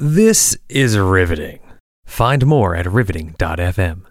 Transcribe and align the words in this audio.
This 0.00 0.56
is 0.68 0.96
riveting. 0.96 1.58
Find 2.06 2.46
more 2.46 2.76
at 2.76 2.86
riveting.fm. 2.86 4.02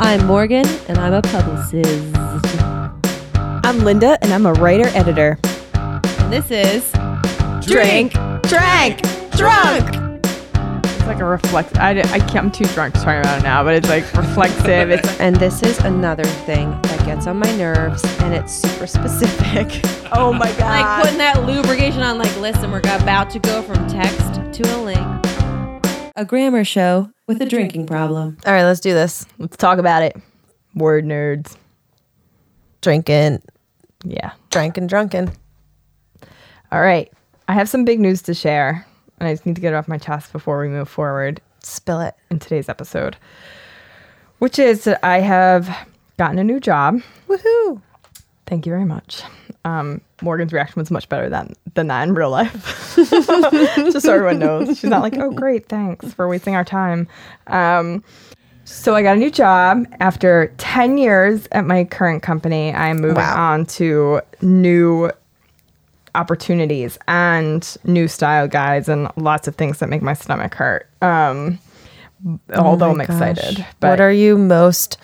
I'm 0.00 0.24
Morgan, 0.24 0.64
and 0.88 0.96
I'm 0.96 1.12
a 1.12 1.20
publicist. 1.20 2.16
I'm 3.36 3.80
Linda, 3.80 4.16
and 4.22 4.32
I'm 4.32 4.46
a 4.46 4.54
writer 4.54 4.88
editor. 4.96 5.38
And 5.74 6.32
this 6.32 6.50
is 6.50 6.90
Drink, 7.60 8.12
drank, 8.44 9.02
drunk. 9.32 10.16
It's 10.86 11.06
like 11.06 11.20
a 11.20 11.26
reflex. 11.26 11.74
I, 11.74 11.90
I 11.90 12.20
can't, 12.20 12.36
I'm 12.36 12.50
too 12.50 12.64
drunk 12.64 12.94
to 12.94 13.00
talk 13.00 13.20
about 13.20 13.40
it 13.40 13.42
now, 13.42 13.62
but 13.62 13.74
it's 13.74 13.90
like 13.90 14.10
reflexive. 14.14 14.90
It's 14.92 15.20
And 15.20 15.36
this 15.36 15.62
is 15.62 15.78
another 15.80 16.24
thing 16.24 16.70
that 16.70 16.91
gets 17.04 17.26
on 17.26 17.38
my 17.38 17.56
nerves, 17.56 18.02
and 18.20 18.34
it's 18.34 18.52
super 18.52 18.86
specific. 18.98 19.80
oh 20.12 20.32
my 20.32 20.50
God. 20.52 20.60
like 20.60 21.02
putting 21.02 21.18
that 21.18 21.44
lubrication 21.44 22.02
on. 22.02 22.18
Like, 22.18 22.34
listen, 22.40 22.70
we're 22.70 22.80
about 22.80 23.30
to 23.30 23.38
go 23.38 23.62
from 23.62 23.86
text 23.88 24.34
to 24.62 24.76
a 24.76 24.78
link. 24.82 26.12
A 26.16 26.24
grammar 26.24 26.64
show 26.64 27.10
with 27.26 27.40
a 27.40 27.46
drinking 27.46 27.86
problem. 27.86 28.36
All 28.46 28.52
right, 28.52 28.64
let's 28.64 28.80
do 28.80 28.92
this. 28.92 29.26
Let's 29.38 29.56
talk 29.56 29.78
about 29.78 30.02
it. 30.02 30.16
Word 30.74 31.04
nerds. 31.04 31.56
Drinking, 32.82 33.40
yeah. 34.04 34.32
drinking, 34.50 34.88
drunken. 34.88 35.30
All 36.70 36.80
right. 36.80 37.10
I 37.48 37.54
have 37.54 37.68
some 37.68 37.84
big 37.84 38.00
news 38.00 38.22
to 38.22 38.34
share, 38.34 38.86
and 39.18 39.28
I 39.28 39.32
just 39.32 39.46
need 39.46 39.54
to 39.56 39.60
get 39.60 39.72
it 39.72 39.76
off 39.76 39.88
my 39.88 39.98
chest 39.98 40.32
before 40.32 40.60
we 40.60 40.68
move 40.68 40.88
forward 40.88 41.40
Spill 41.62 42.00
it. 42.00 42.14
in 42.30 42.38
today's 42.38 42.68
episode, 42.68 43.16
which 44.38 44.58
is 44.58 44.84
that 44.84 45.04
I 45.04 45.20
have 45.20 45.68
gotten 46.18 46.38
a 46.38 46.44
new 46.44 46.60
job. 46.60 47.00
Woohoo! 47.28 47.80
Thank 48.46 48.66
you 48.66 48.72
very 48.72 48.84
much. 48.84 49.22
Um, 49.64 50.00
Morgan's 50.20 50.52
reaction 50.52 50.80
was 50.80 50.90
much 50.90 51.08
better 51.08 51.28
than 51.28 51.54
than 51.74 51.86
that 51.86 52.02
in 52.08 52.14
real 52.14 52.30
life. 52.30 52.94
Just 52.96 54.02
so 54.02 54.12
everyone 54.14 54.38
knows, 54.40 54.78
she's 54.78 54.90
not 54.90 55.02
like, 55.02 55.16
"Oh, 55.16 55.30
great, 55.30 55.68
thanks 55.68 56.12
for 56.12 56.26
wasting 56.28 56.54
our 56.56 56.64
time." 56.64 57.06
Um, 57.46 58.02
so 58.64 58.94
I 58.94 59.02
got 59.02 59.16
a 59.16 59.20
new 59.20 59.30
job 59.30 59.86
after 60.00 60.52
ten 60.58 60.98
years 60.98 61.46
at 61.52 61.64
my 61.64 61.84
current 61.84 62.22
company. 62.22 62.72
I'm 62.74 62.96
moving 62.98 63.16
Wow. 63.16 63.52
on 63.52 63.66
to 63.66 64.20
new 64.40 65.10
opportunities 66.14 66.98
and 67.08 67.76
new 67.84 68.06
style 68.08 68.46
guides 68.48 68.88
and 68.88 69.08
lots 69.16 69.48
of 69.48 69.56
things 69.56 69.78
that 69.78 69.88
make 69.88 70.02
my 70.02 70.12
stomach 70.14 70.54
hurt. 70.54 70.86
Um, 71.00 71.58
although 72.54 72.88
Oh 72.88 72.90
I'm 72.90 72.98
my 72.98 73.04
excited, 73.04 73.64
but 73.80 73.88
what 73.90 74.00
are 74.00 74.12
you 74.12 74.36
most 74.36 74.98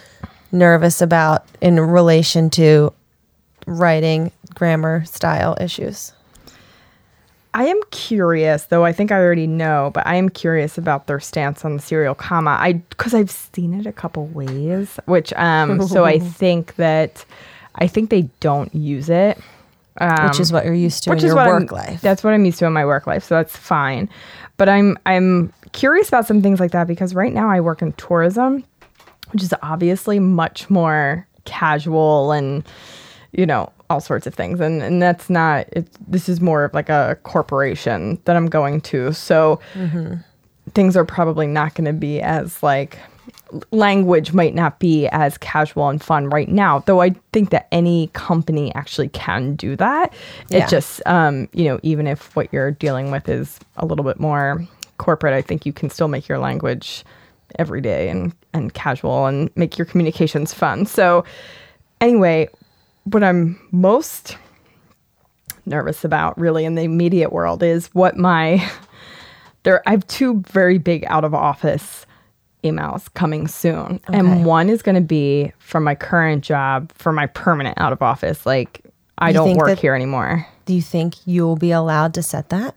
nervous 0.53 1.01
about 1.03 1.45
in 1.61 1.79
relation 1.81 2.51
to 2.51 2.93
writing 3.67 4.33
grammar 4.55 5.05
style 5.05 5.57
issues? 5.61 6.13
I 7.55 7.65
am 7.65 7.81
curious, 7.91 8.65
though 8.67 8.85
I 8.85 8.93
think 8.93 9.11
I 9.11 9.17
already 9.17 9.47
know, 9.47 9.91
but 9.95 10.07
I 10.07 10.17
am 10.17 10.29
curious 10.29 10.79
about 10.79 11.07
their 11.07 11.19
stance 11.19 11.65
on 11.65 11.77
the 11.77 11.83
serial 11.83 12.15
comma. 12.15 12.57
I 12.61 12.75
because 12.75 13.15
I've 13.15 13.31
seen 13.31 13.75
it 13.75 13.87
a 13.87 13.93
couple 13.93 14.27
ways, 14.27 15.01
which 15.07 15.33
um 15.35 15.83
so 15.89 16.05
I 16.05 16.19
think 16.19 16.77
that 16.77 17.25
I 17.75 17.87
think 17.87 18.11
they 18.11 18.23
don't 18.41 18.73
use 18.75 19.09
it. 19.09 19.39
Um, 20.01 20.29
Which 20.29 20.39
is 20.39 20.53
what 20.53 20.65
you're 20.65 20.75
used 20.75 21.03
to 21.05 21.13
in 21.13 21.19
your 21.19 21.35
work 21.35 21.49
I'm- 21.49 21.67
life. 21.67 22.01
That's 22.01 22.23
what 22.23 22.33
I'm 22.33 22.45
used 22.45 22.61
to 22.61 22.67
in 22.67 22.73
my 22.73 22.85
work 22.87 23.09
life, 23.09 23.25
so 23.25 23.35
that's 23.35 23.57
fine. 23.57 24.09
But 24.57 24.69
I'm 24.69 24.97
I'm 25.07 25.53
curious 25.73 26.07
about 26.07 26.27
some 26.27 26.41
things 26.43 26.61
like 26.61 26.71
that 26.73 26.87
because 26.87 27.15
right 27.15 27.33
now 27.33 27.51
I 27.51 27.61
work 27.61 27.83
in 27.83 27.93
tourism, 27.95 28.63
which 29.33 29.43
is 29.43 29.55
obviously 29.63 30.19
much 30.19 30.69
more 30.71 31.27
casual 31.45 32.33
and 32.33 32.63
you 33.33 33.47
know 33.47 33.73
all 33.91 34.01
sorts 34.01 34.27
of 34.27 34.35
things. 34.35 34.61
And 34.61 34.83
and 34.83 35.01
that's 35.01 35.31
not 35.31 35.67
it 35.73 35.89
this 36.07 36.29
is 36.29 36.41
more 36.41 36.65
of 36.65 36.75
like 36.75 36.89
a 36.89 37.19
corporation 37.23 38.21
that 38.25 38.37
I'm 38.37 38.47
going 38.47 38.81
to. 38.83 39.13
So 39.13 39.61
things 40.75 40.97
are 40.97 41.05
probably 41.05 41.47
not 41.47 41.75
going 41.75 41.87
to 41.87 41.93
be 41.93 42.21
as 42.21 42.63
like 42.63 42.99
language 43.73 44.35
might 44.35 44.55
not 44.55 44.79
be 44.79 45.09
as 45.09 45.39
casual 45.39 45.89
and 45.89 46.03
fun 46.03 46.29
right 46.29 46.51
now 46.51 46.81
though 46.81 47.01
i 47.01 47.09
think 47.33 47.49
that 47.49 47.67
any 47.73 48.09
company 48.09 48.75
actually 48.75 49.09
can 49.09 49.57
do 49.57 49.75
that. 49.75 50.13
Yeah. 50.51 50.67
it 50.67 50.69
just 50.69 51.01
um 51.07 51.49
you 51.55 51.65
know 51.65 51.81
even 51.83 52.07
if 52.07 52.37
what 52.37 52.53
you're 52.53 52.73
dealing 52.73 53.11
with 53.11 53.27
is 53.27 53.59
a 53.79 53.87
little 53.87 54.05
bit 54.05 54.21
more 54.21 54.67
corporate 54.99 55.33
i 55.33 55.41
think 55.41 55.65
you 55.65 55.73
can 55.73 55.89
still 55.89 56.09
make 56.09 56.29
your 56.29 56.39
language 56.39 57.05
everyday 57.59 58.09
and 58.09 58.33
and 58.53 58.75
casual 58.75 59.27
and 59.27 59.51
make 59.57 59.79
your 59.79 59.85
communications 59.85 60.53
fun 60.53 60.85
so 60.87 61.25
anyway 62.01 62.49
what 63.05 63.23
i'm 63.23 63.59
most 63.73 64.37
nervous 65.67 66.05
about 66.05 66.39
really 66.39 66.65
in 66.65 66.75
the 66.75 66.83
immediate 66.83 67.33
world 67.33 67.63
is 67.63 67.87
what 67.89 68.17
my 68.17 68.67
there 69.63 69.83
I 69.87 69.91
have 69.93 70.07
two 70.07 70.43
very 70.49 70.79
big 70.79 71.05
out 71.07 71.25
of 71.25 71.35
office 71.35 72.07
emails 72.65 73.13
coming 73.15 73.47
soon. 73.47 74.01
Okay. 74.09 74.19
And 74.19 74.45
one 74.45 74.69
is 74.69 74.83
going 74.83 74.95
to 74.97 75.01
be 75.01 75.53
from 75.59 75.85
my 75.85 75.95
current 75.95 76.43
job 76.43 76.91
for 76.93 77.13
my 77.13 77.27
permanent 77.27 77.79
out 77.79 77.93
of 77.93 78.03
office 78.03 78.45
like 78.47 78.81
I 79.19 79.29
You 79.29 79.35
don't 79.35 79.57
work 79.57 79.69
that- 79.69 79.79
here 79.79 79.95
anymore. 79.95 80.47
Do 80.65 80.75
you 80.75 80.83
think 80.83 81.15
you'll 81.27 81.57
be 81.57 81.71
allowed 81.71 82.15
to 82.15 82.23
set 82.23 82.51
that? 82.51 82.75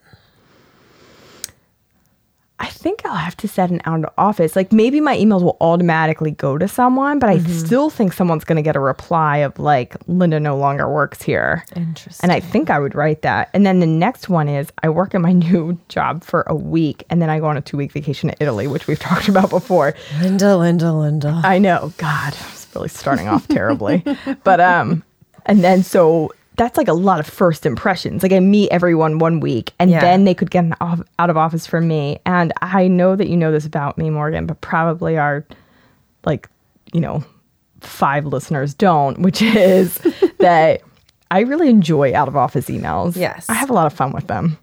I 2.81 2.83
think 2.83 3.05
I'll 3.05 3.15
have 3.15 3.37
to 3.37 3.47
set 3.47 3.69
an 3.69 3.79
out 3.85 4.03
of 4.03 4.11
office. 4.17 4.55
Like 4.55 4.71
maybe 4.71 4.99
my 5.01 5.15
emails 5.15 5.43
will 5.43 5.55
automatically 5.61 6.31
go 6.31 6.57
to 6.57 6.67
someone, 6.67 7.19
but 7.19 7.29
I 7.29 7.37
still 7.37 7.91
think 7.91 8.11
someone's 8.11 8.43
going 8.43 8.55
to 8.55 8.63
get 8.63 8.75
a 8.75 8.79
reply 8.79 9.37
of 9.37 9.59
like 9.59 9.95
Linda 10.07 10.39
no 10.39 10.57
longer 10.57 10.91
works 10.91 11.21
here. 11.21 11.63
Interesting. 11.75 12.23
And 12.23 12.31
I 12.31 12.39
think 12.39 12.71
I 12.71 12.79
would 12.79 12.95
write 12.95 13.21
that. 13.21 13.51
And 13.53 13.67
then 13.67 13.81
the 13.81 13.85
next 13.85 14.29
one 14.29 14.49
is 14.49 14.71
I 14.81 14.89
work 14.89 15.13
at 15.13 15.21
my 15.21 15.31
new 15.51 15.77
job 15.89 16.23
for 16.23 16.41
a 16.47 16.55
week 16.55 17.03
and 17.11 17.21
then 17.21 17.29
I 17.29 17.39
go 17.39 17.45
on 17.45 17.55
a 17.55 17.61
two 17.61 17.77
week 17.77 17.91
vacation 17.91 18.29
to 18.29 18.35
Italy, 18.39 18.65
which 18.65 18.87
we've 18.87 18.97
talked 19.09 19.27
about 19.27 19.51
before. 19.51 19.93
Linda, 20.19 20.57
Linda, 20.57 20.91
Linda. 20.91 21.39
I 21.43 21.59
know, 21.59 21.93
God, 21.97 22.33
it's 22.33 22.67
really 22.73 22.89
starting 22.89 23.27
off 23.27 23.47
terribly. 23.47 24.03
But 24.43 24.59
um, 24.59 25.03
and 25.45 25.63
then 25.63 25.83
so 25.83 26.33
that's 26.57 26.77
like 26.77 26.87
a 26.87 26.93
lot 26.93 27.19
of 27.19 27.25
first 27.27 27.65
impressions. 27.65 28.23
Like 28.23 28.33
I 28.33 28.39
meet 28.39 28.69
everyone 28.71 29.19
one 29.19 29.39
week, 29.39 29.73
and 29.79 29.89
Yeah. 29.89 30.01
then 30.01 30.25
they 30.25 30.33
could 30.33 30.51
get 30.51 30.63
an 30.65 30.75
off, 30.81 31.01
out 31.17 31.29
of 31.29 31.37
office 31.37 31.65
from 31.65 31.87
me. 31.87 32.19
And 32.25 32.51
I 32.61 32.87
know 32.87 33.15
that 33.15 33.27
you 33.29 33.37
know 33.37 33.51
this 33.51 33.65
about 33.65 33.97
me, 33.97 34.09
Morgan, 34.09 34.45
but 34.45 34.59
probably 34.61 35.17
our 35.17 35.45
like 36.25 36.49
you 36.93 36.99
know 37.01 37.23
five 37.79 38.25
listeners 38.25 38.73
don't, 38.73 39.19
which 39.21 39.41
is 39.41 39.97
that 40.39 40.81
I 41.31 41.39
really 41.39 41.69
enjoy 41.69 42.13
out 42.13 42.27
of 42.27 42.35
office 42.35 42.65
emails. 42.65 43.15
Yes. 43.15 43.49
I 43.49 43.53
have 43.53 43.69
a 43.69 43.73
lot 43.73 43.87
of 43.87 43.93
fun 43.93 44.11
with 44.11 44.27
them, 44.27 44.57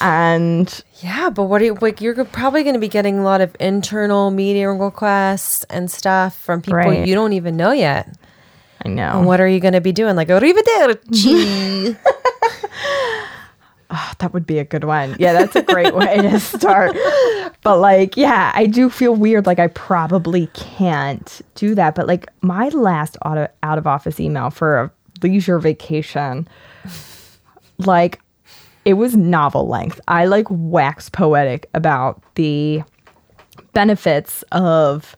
and 0.00 0.82
Yeah, 1.00 1.30
but 1.30 1.44
what 1.44 1.60
are 1.60 1.64
you 1.64 1.74
like? 1.80 2.00
You're 2.00 2.24
probably 2.24 2.62
going 2.62 2.74
to 2.74 2.80
be 2.80 2.88
getting 2.88 3.18
a 3.18 3.24
lot 3.24 3.40
of 3.40 3.54
internal 3.60 4.30
media 4.30 4.70
requests 4.70 5.64
and 5.64 5.90
stuff 5.90 6.36
from 6.38 6.62
people 6.62 6.78
Right. 6.78 7.06
you 7.06 7.14
don't 7.14 7.32
even 7.32 7.56
know 7.56 7.72
yet. 7.72 8.08
I 8.84 8.88
know. 8.88 9.18
And 9.18 9.26
what 9.26 9.40
are 9.40 9.48
you 9.48 9.60
going 9.60 9.74
to 9.74 9.80
be 9.80 9.92
doing? 9.92 10.16
Like, 10.16 10.28
arrivederci. 10.28 11.96
Ah, 13.90 14.12
that 14.18 14.32
would 14.32 14.44
be 14.44 14.58
a 14.58 14.64
good 14.64 14.82
one. 14.84 15.14
Yeah, 15.20 15.34
that's 15.34 15.54
a 15.54 15.62
great 15.62 15.94
way 15.96 16.16
to 16.16 16.40
start. 16.40 16.96
But 17.62 17.78
like, 17.78 18.16
yeah, 18.16 18.50
I 18.52 18.66
do 18.66 18.90
feel 18.90 19.14
weird. 19.14 19.46
Like 19.46 19.60
I 19.60 19.68
probably 19.68 20.48
can't 20.48 21.40
do 21.54 21.76
that. 21.76 21.94
But 21.94 22.08
like 22.08 22.28
my 22.40 22.70
last 22.70 23.16
auto, 23.24 23.46
out 23.62 23.78
of 23.78 23.86
office 23.86 24.18
email 24.18 24.50
for 24.50 24.78
a 24.80 24.90
leisure 25.22 25.60
vacation, 25.60 26.48
like 27.78 28.20
it 28.84 28.94
was 28.94 29.14
novel 29.16 29.68
length. 29.68 30.00
I 30.08 30.24
like 30.26 30.46
wax 30.50 31.08
poetic 31.08 31.68
about 31.72 32.20
the 32.34 32.82
benefits 33.74 34.42
of 34.50 35.16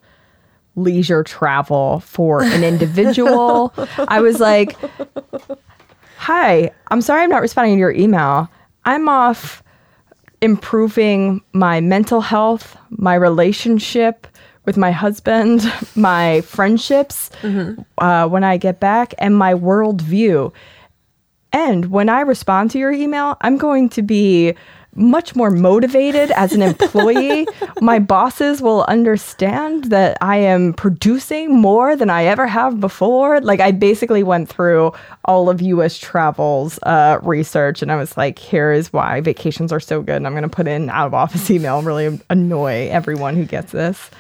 leisure 0.77 1.23
travel 1.23 2.01
for 2.01 2.43
an 2.43 2.63
individual. 2.63 3.75
I 4.09 4.21
was 4.21 4.39
like, 4.39 4.77
Hi, 6.19 6.71
I'm 6.91 7.01
sorry 7.01 7.23
I'm 7.23 7.31
not 7.31 7.43
responding 7.43 7.77
to 7.77 7.81
your 7.81 7.93
email. 7.93 8.49
I'm 8.85 9.09
off 9.09 9.63
improving 10.41 11.41
my 11.53 11.81
mental 11.81 12.21
health, 12.21 12.77
my 12.91 13.15
relationship 13.15 14.27
with 14.65 14.77
my 14.77 14.91
husband, 14.91 15.73
my 15.95 16.41
friendships 16.43 17.31
uh, 17.99 18.29
when 18.29 18.45
I 18.45 18.57
get 18.57 18.81
back, 18.81 19.15
and 19.19 19.37
my 19.37 19.55
worldview. 19.55 20.53
And 21.53 21.87
when 21.87 22.09
I 22.09 22.21
respond 22.21 22.71
to 22.73 22.79
your 22.79 22.93
email, 22.93 23.37
I'm 23.41 23.57
going 23.57 23.89
to 23.91 24.03
be 24.03 24.55
much 24.97 25.37
more 25.37 25.51
motivated 25.51 26.31
as 26.33 26.53
an 26.53 26.63
employee. 26.63 27.47
My 27.81 27.99
bosses 27.99 28.63
will 28.63 28.85
understand 28.85 29.85
that 29.85 30.17
I 30.21 30.39
am 30.39 30.73
producing 30.73 31.55
more 31.61 31.97
than 31.97 32.11
I 32.11 32.25
ever 32.25 32.47
have 32.47 32.81
before. 32.81 33.41
Like, 33.41 33.61
I 33.61 33.71
basically 33.73 34.23
went 34.23 34.49
through 34.49 34.93
all 35.25 35.49
of 35.49 35.61
US 35.63 35.99
travel's 35.99 36.79
uh, 36.83 37.19
research 37.23 37.83
and 37.83 37.93
I 37.93 37.97
was 37.97 38.17
like, 38.17 38.39
here 38.39 38.73
is 38.73 38.93
why 38.93 39.21
vacations 39.21 39.73
are 39.73 39.81
so 39.81 40.03
good. 40.03 40.17
And 40.17 40.27
I'm 40.27 40.33
going 40.33 40.43
to 40.43 40.49
put 40.49 40.67
in 40.67 40.91
out 40.91 41.07
of 41.07 41.15
office 41.15 41.51
email 41.57 41.79
and 41.79 41.87
really 41.87 42.21
annoy 42.31 42.89
everyone 42.91 43.37
who 43.37 43.45
gets 43.45 43.73
this. 43.73 44.11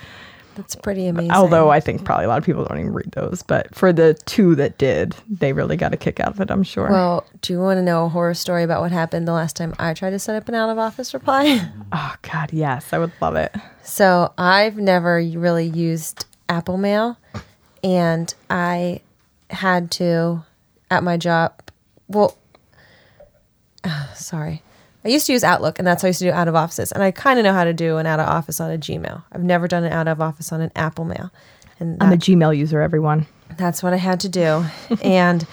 That's 0.57 0.75
pretty 0.75 1.07
amazing. 1.07 1.33
Although 1.33 1.71
I 1.71 1.81
think 1.81 2.05
probably 2.05 2.25
a 2.25 2.29
lot 2.29 2.39
of 2.39 2.45
people 2.45 2.65
don't 2.65 2.79
even 2.79 2.93
read 2.93 3.13
those, 3.13 3.43
but 3.43 3.73
for 3.75 3.93
the 3.93 4.15
two 4.25 4.55
that 4.55 4.79
did, 4.79 5.15
they 5.29 5.53
really 5.53 5.77
got 5.77 5.93
a 5.93 5.99
kick 5.99 6.19
out 6.19 6.29
of 6.29 6.41
it. 6.41 6.51
I'm 6.51 6.63
sure. 6.63 6.89
Well, 6.91 7.27
do 7.43 7.53
you 7.53 7.61
want 7.61 7.79
to 7.79 7.83
know 7.83 8.07
a 8.07 8.09
horror 8.09 8.33
story 8.35 8.63
about 8.63 8.81
what 8.81 8.91
happened 8.91 9.29
the 9.29 9.33
last 9.33 9.55
time 9.55 9.75
I 9.79 9.93
tried 9.93 10.11
to 10.11 10.19
set 10.19 10.35
up 10.35 10.49
an 10.49 10.55
out 10.55 10.71
of 10.71 10.79
office 10.79 11.13
reply? 11.13 11.61
oh 11.93 12.15
God, 12.23 12.53
yes, 12.53 12.93
I 12.93 12.99
would 12.99 13.13
love 13.21 13.37
it. 13.37 13.55
So 13.83 14.33
I've 14.39 14.79
never 14.79 15.17
really 15.17 15.67
used 15.67 16.25
Apple 16.49 16.79
Mail, 16.79 17.19
and 17.85 18.33
I 18.49 19.03
had 19.51 19.91
to 19.93 20.43
at 20.91 21.03
my 21.03 21.19
job. 21.19 21.53
Well, 22.09 22.37
sorry. 24.15 24.63
I 25.07 25.09
used 25.09 25.27
to 25.29 25.33
use 25.33 25.45
Outlook, 25.45 25.79
and 25.79 25.87
that's 25.87 26.03
how 26.03 26.07
I 26.07 26.09
used 26.09 26.19
to 26.19 26.25
do 26.25 26.33
out 26.33 26.49
of 26.49 26.57
offices. 26.57 26.91
And 26.91 27.01
I 27.01 27.13
kind 27.13 27.39
of 27.39 27.45
know 27.45 27.53
how 27.53 27.63
to 27.63 27.73
do 27.73 27.99
an 27.99 28.07
out 28.07 28.19
of 28.19 28.27
office 28.27 28.59
on 28.59 28.73
a 28.73 28.77
Gmail. 28.77 29.23
I've 29.31 29.45
never 29.45 29.69
done 29.69 29.85
an 29.85 29.93
out 29.93 30.09
of 30.09 30.21
office 30.21 30.51
on 30.51 30.61
an 30.61 30.73
Apple 30.75 31.05
Mail. 31.05 31.31
And 31.79 32.03
I'm 32.03 32.13
a 32.13 32.17
Gmail 32.17 32.57
user, 32.57 32.81
everyone. 32.81 33.27
that's 33.57 33.85
what 33.85 33.93
I 33.93 33.99
had 33.99 34.19
to 34.21 34.29
do. 34.29 34.65
and 35.05 35.47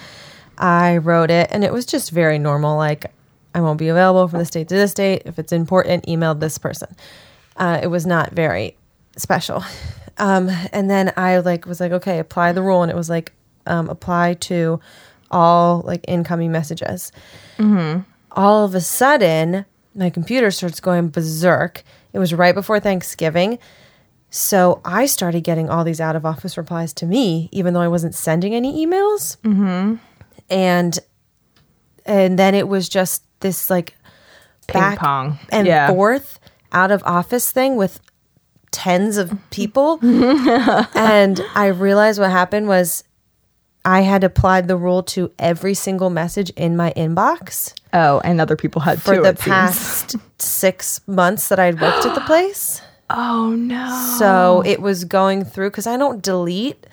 I 0.57 0.97
wrote 0.97 1.29
it, 1.29 1.49
and 1.51 1.63
it 1.63 1.71
was 1.71 1.85
just 1.85 2.09
very 2.09 2.39
normal. 2.39 2.77
Like, 2.77 3.11
I 3.53 3.61
won't 3.61 3.77
be 3.77 3.89
available 3.89 4.27
from 4.27 4.39
this 4.39 4.49
date 4.49 4.69
to 4.69 4.75
this 4.75 4.95
date. 4.95 5.21
If 5.25 5.37
it's 5.37 5.51
important, 5.53 6.07
email 6.07 6.33
this 6.33 6.57
person. 6.57 6.95
Uh, 7.55 7.79
it 7.83 7.87
was 7.87 8.07
not 8.07 8.31
very 8.31 8.75
special. 9.17 9.63
Um, 10.19 10.47
and 10.71 10.91
then 10.91 11.11
I 11.17 11.39
like 11.39 11.65
was 11.65 11.79
like, 11.79 11.91
okay, 11.91 12.19
apply 12.19 12.51
the 12.51 12.61
rule, 12.61 12.83
and 12.83 12.91
it 12.91 12.95
was 12.95 13.09
like, 13.09 13.33
um, 13.65 13.89
apply 13.89 14.35
to 14.41 14.79
all 15.31 15.81
like 15.87 16.05
incoming 16.07 16.51
messages. 16.51 17.11
All 18.33 18.65
of 18.65 18.75
a 18.75 18.81
sudden, 18.81 19.65
my 19.95 20.09
computer 20.09 20.51
starts 20.51 20.79
going 20.79 21.09
berserk. 21.09 21.83
It 22.13 22.19
was 22.19 22.33
right 22.33 22.55
before 22.55 22.79
Thanksgiving. 22.79 23.59
So 24.29 24.81
I 24.83 25.05
started 25.05 25.41
getting 25.43 25.69
all 25.69 25.83
these 25.83 26.01
out 26.01 26.15
of 26.15 26.25
office 26.25 26.57
replies 26.57 26.93
to 26.93 27.05
me, 27.05 27.49
even 27.51 27.73
though 27.73 27.81
I 27.81 27.87
wasn't 27.87 28.15
sending 28.15 28.55
any 28.55 28.85
emails. 28.85 29.37
Mm-hmm. 29.41 29.95
And 30.49 30.99
and 32.05 32.37
then 32.39 32.55
it 32.55 32.67
was 32.67 32.89
just 32.89 33.23
this 33.39 33.69
like 33.69 33.95
Ping 34.67 34.81
back 34.81 34.99
pong. 34.99 35.37
and 35.49 35.67
Yeah. 35.67 35.87
forth 35.89 36.39
out 36.71 36.91
of 36.91 37.03
office 37.05 37.51
thing 37.51 37.75
with 37.75 37.99
tens 38.71 39.17
of 39.17 39.31
people. 39.51 39.99
and 40.03 41.39
I 41.53 41.67
realized 41.67 42.19
what 42.19 42.31
happened 42.31 42.67
was 42.67 43.03
I 43.85 44.01
had 44.01 44.23
applied 44.23 44.67
the 44.67 44.77
rule 44.77 45.03
to 45.03 45.31
every 45.37 45.73
single 45.73 46.09
message 46.09 46.49
in 46.51 46.77
my 46.77 46.93
inbox 46.95 47.73
Oh, 47.93 48.19
and 48.23 48.41
other 48.41 48.55
people 48.55 48.81
had 48.81 49.01
for 49.01 49.15
too, 49.15 49.21
the 49.21 49.33
past 49.35 50.15
six 50.39 50.99
months 51.05 51.49
that 51.49 51.59
I'd 51.59 51.79
worked 51.79 52.05
at 52.05 52.15
the 52.15 52.21
place. 52.25 52.81
Oh 53.09 53.51
no. 53.51 54.15
So 54.17 54.63
it 54.65 54.81
was 54.81 55.03
going 55.05 55.45
through 55.45 55.69
because 55.69 55.85
I 55.85 55.97
don't 55.97 56.21
delete. 56.23 56.87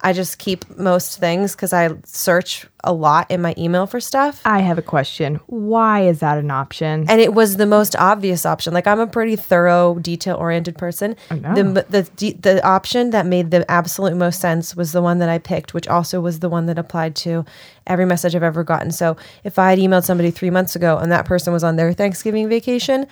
I 0.00 0.12
just 0.12 0.38
keep 0.38 0.78
most 0.78 1.18
things 1.18 1.56
because 1.56 1.72
I 1.72 1.90
search 2.04 2.66
a 2.84 2.92
lot 2.92 3.28
in 3.30 3.42
my 3.42 3.54
email 3.58 3.86
for 3.86 3.98
stuff. 3.98 4.40
I 4.44 4.60
have 4.60 4.78
a 4.78 4.82
question. 4.82 5.40
Why 5.46 6.02
is 6.02 6.20
that 6.20 6.38
an 6.38 6.52
option? 6.52 7.04
And 7.08 7.20
it 7.20 7.34
was 7.34 7.56
the 7.56 7.66
most 7.66 7.96
obvious 7.96 8.46
option. 8.46 8.72
Like 8.72 8.86
I'm 8.86 9.00
a 9.00 9.08
pretty 9.08 9.34
thorough, 9.34 9.98
detail-oriented 9.98 10.78
person. 10.78 11.16
Oh, 11.32 11.34
know. 11.34 11.54
The 11.54 11.86
the 11.88 12.10
the 12.16 12.32
the 12.34 12.66
option 12.66 13.10
that 13.10 13.26
made 13.26 13.50
the 13.50 13.68
absolute 13.68 14.16
most 14.16 14.40
sense 14.40 14.76
was 14.76 14.92
the 14.92 15.02
one 15.02 15.18
that 15.18 15.28
I 15.28 15.38
picked, 15.38 15.74
which 15.74 15.88
also 15.88 16.20
was 16.20 16.38
the 16.38 16.48
one 16.48 16.66
that 16.66 16.78
applied 16.78 17.16
to 17.16 17.44
every 17.86 18.04
message 18.04 18.36
I've 18.36 18.42
ever 18.44 18.62
gotten. 18.62 18.92
So 18.92 19.16
if 19.42 19.58
I 19.58 19.70
had 19.70 19.80
emailed 19.80 20.04
somebody 20.04 20.30
three 20.30 20.50
months 20.50 20.76
ago 20.76 20.96
and 20.96 21.10
that 21.10 21.24
person 21.24 21.52
was 21.52 21.64
on 21.64 21.74
their 21.74 21.92
Thanksgiving 21.92 22.48
vacation, 22.48 23.06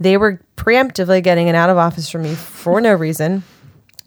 they 0.00 0.16
were 0.16 0.40
preemptively 0.56 1.22
getting 1.22 1.48
an 1.48 1.54
out 1.54 1.70
of 1.70 1.76
office 1.76 2.10
from 2.10 2.22
me 2.22 2.34
for 2.34 2.80
no 2.80 2.92
reason. 2.92 3.44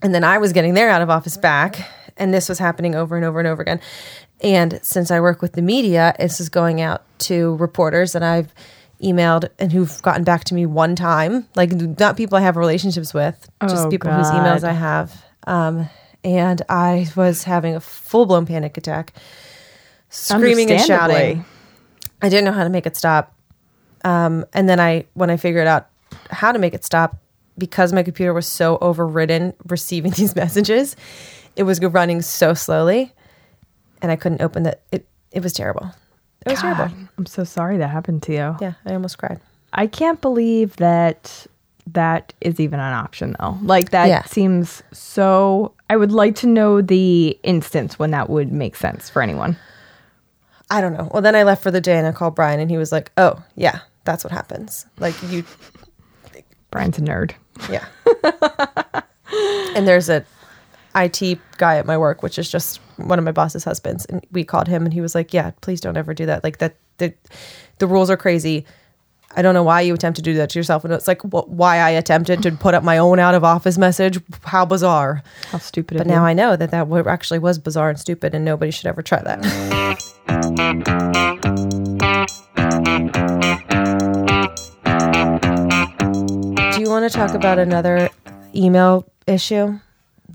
And 0.02 0.14
then 0.14 0.24
I 0.24 0.36
was 0.36 0.52
getting 0.52 0.74
their 0.74 0.90
out 0.90 1.00
of 1.00 1.08
office 1.08 1.38
back. 1.38 1.88
And 2.18 2.34
this 2.34 2.48
was 2.48 2.58
happening 2.58 2.94
over 2.94 3.16
and 3.16 3.24
over 3.24 3.38
and 3.38 3.48
over 3.48 3.62
again. 3.62 3.80
And 4.40 4.78
since 4.82 5.10
I 5.10 5.20
work 5.20 5.42
with 5.42 5.52
the 5.52 5.62
media, 5.62 6.14
this 6.18 6.40
is 6.40 6.48
going 6.48 6.80
out 6.80 7.02
to 7.20 7.56
reporters 7.56 8.12
that 8.12 8.22
I've 8.22 8.52
emailed 9.02 9.48
and 9.58 9.72
who've 9.72 10.00
gotten 10.02 10.24
back 10.24 10.44
to 10.44 10.54
me 10.54 10.66
one 10.66 10.96
time. 10.96 11.46
Like, 11.54 11.70
not 11.72 12.16
people 12.16 12.36
I 12.36 12.40
have 12.42 12.56
relationships 12.56 13.14
with, 13.14 13.48
just 13.62 13.86
Oh, 13.86 13.90
people 13.90 14.10
whose 14.12 14.26
emails 14.28 14.64
I 14.64 14.72
have. 14.72 15.24
Um, 15.46 15.88
and 16.24 16.62
I 16.68 17.06
was 17.16 17.44
having 17.44 17.74
a 17.76 17.80
full 17.80 18.26
blown 18.26 18.44
panic 18.46 18.76
attack, 18.76 19.12
screaming 20.10 20.70
and 20.70 20.80
shouting. 20.86 21.44
I 22.20 22.28
didn't 22.28 22.44
know 22.44 22.52
how 22.52 22.64
to 22.64 22.70
make 22.70 22.86
it 22.86 22.96
stop. 22.96 23.34
Um, 24.04 24.44
and 24.52 24.68
then 24.68 24.80
I, 24.80 25.06
when 25.14 25.30
I 25.30 25.36
figured 25.36 25.66
out 25.66 25.88
how 26.30 26.52
to 26.52 26.58
make 26.58 26.74
it 26.74 26.84
stop, 26.84 27.18
because 27.56 27.92
my 27.92 28.02
computer 28.02 28.32
was 28.32 28.46
so 28.46 28.78
overridden 28.80 29.52
receiving 29.66 30.10
these 30.16 30.34
messages, 30.36 30.96
it 31.58 31.64
was 31.64 31.80
running 31.80 32.22
so 32.22 32.54
slowly, 32.54 33.12
and 34.00 34.10
I 34.10 34.16
couldn't 34.16 34.40
open 34.40 34.62
the. 34.62 34.78
It 34.92 35.06
it 35.32 35.42
was 35.42 35.52
terrible. 35.52 35.90
It 36.46 36.50
was 36.52 36.60
terrible. 36.60 36.90
I'm 37.18 37.26
so 37.26 37.44
sorry 37.44 37.76
that 37.78 37.88
happened 37.88 38.22
to 38.24 38.32
you. 38.32 38.56
Yeah, 38.60 38.72
I 38.86 38.94
almost 38.94 39.18
cried. 39.18 39.40
I 39.74 39.86
can't 39.86 40.20
believe 40.22 40.76
that 40.76 41.46
that 41.92 42.32
is 42.40 42.60
even 42.60 42.80
an 42.80 42.92
option 42.94 43.34
though. 43.40 43.58
Like 43.62 43.90
that 43.90 44.08
Yeah. 44.08 44.22
seems 44.24 44.82
so 44.92 45.72
I 45.90 45.96
would 45.96 46.12
like 46.12 46.34
to 46.36 46.46
know 46.46 46.80
the 46.80 47.38
instance 47.42 47.98
when 47.98 48.10
that 48.12 48.30
would 48.30 48.52
make 48.52 48.76
sense 48.76 49.10
for 49.10 49.20
anyone. 49.22 49.56
I 50.70 50.80
don't 50.80 50.92
know. 50.92 51.08
Well, 51.12 51.22
then 51.22 51.34
I 51.34 51.42
left 51.44 51.62
for 51.62 51.70
the 51.70 51.80
day 51.80 51.96
and 51.98 52.06
I 52.06 52.12
called 52.12 52.34
Brian, 52.34 52.60
and 52.60 52.70
he 52.70 52.76
was 52.76 52.92
like, 52.92 53.10
"Oh, 53.16 53.42
yeah, 53.56 53.80
that's 54.04 54.22
what 54.22 54.32
happens. 54.32 54.86
Like 54.98 55.14
you, 55.30 55.44
Brian's 56.70 56.98
a 56.98 57.00
nerd. 57.02 57.32
yeah." 57.70 57.86
and 59.74 59.86
there's 59.88 60.08
a 60.08 60.24
IT 61.04 61.38
guy 61.58 61.76
at 61.76 61.86
my 61.86 61.96
work, 61.96 62.22
which 62.22 62.38
is 62.38 62.50
just 62.50 62.78
one 62.96 63.18
of 63.18 63.24
my 63.24 63.32
boss's 63.32 63.64
husbands, 63.64 64.04
and 64.06 64.24
we 64.32 64.44
called 64.44 64.68
him, 64.68 64.84
and 64.84 64.92
he 64.92 65.00
was 65.00 65.14
like, 65.14 65.32
"Yeah, 65.32 65.52
please 65.60 65.80
don't 65.80 65.96
ever 65.96 66.14
do 66.14 66.26
that. 66.26 66.44
Like 66.44 66.58
that, 66.58 66.76
the 66.98 67.14
the 67.78 67.86
rules 67.86 68.10
are 68.10 68.16
crazy." 68.16 68.64
I 69.36 69.42
don't 69.42 69.52
know 69.52 69.62
why 69.62 69.82
you 69.82 69.92
attempt 69.94 70.16
to 70.16 70.22
do 70.22 70.34
that 70.34 70.50
to 70.50 70.58
yourself. 70.58 70.84
And 70.84 70.92
it's 70.92 71.06
like, 71.06 71.20
wh- 71.20 71.48
why 71.48 71.76
I 71.76 71.90
attempted 71.90 72.42
to 72.42 72.50
put 72.52 72.72
up 72.72 72.82
my 72.82 72.96
own 72.96 73.18
out 73.18 73.34
of 73.34 73.44
office 73.44 73.76
message. 73.76 74.18
How 74.42 74.64
bizarre. 74.64 75.22
How 75.50 75.58
stupid 75.58 75.98
But 75.98 76.06
now. 76.06 76.24
I 76.24 76.32
know 76.32 76.56
that 76.56 76.70
that 76.70 76.90
actually 77.06 77.38
was 77.38 77.58
bizarre 77.58 77.90
and 77.90 78.00
stupid, 78.00 78.34
and 78.34 78.44
nobody 78.44 78.70
should 78.72 78.86
ever 78.86 79.02
try 79.02 79.22
that. 79.22 79.42
Do 86.72 86.80
you 86.80 86.90
want 86.90 87.10
to 87.10 87.16
talk 87.16 87.34
about 87.34 87.58
another 87.58 88.08
email 88.54 89.06
issue? 89.26 89.78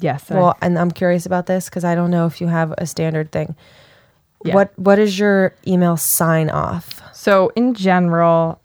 Yes. 0.03 0.29
I- 0.29 0.35
Well, 0.35 0.57
and 0.61 0.77
I'm 0.77 0.91
curious 0.91 1.25
about 1.25 1.45
this 1.45 1.65
because 1.65 1.83
I 1.85 1.95
don't 1.95 2.11
know 2.11 2.25
if 2.25 2.41
you 2.41 2.47
have 2.47 2.73
a 2.77 2.85
standard 2.85 3.31
thing. 3.31 3.55
Yeah. 4.43 4.55
What 4.55 4.73
What 4.77 4.99
is 4.99 5.17
your 5.17 5.53
email 5.65 5.95
sign 5.97 6.49
off? 6.49 7.01
so 7.13 7.51
in 7.55 7.73
general, 7.73 8.59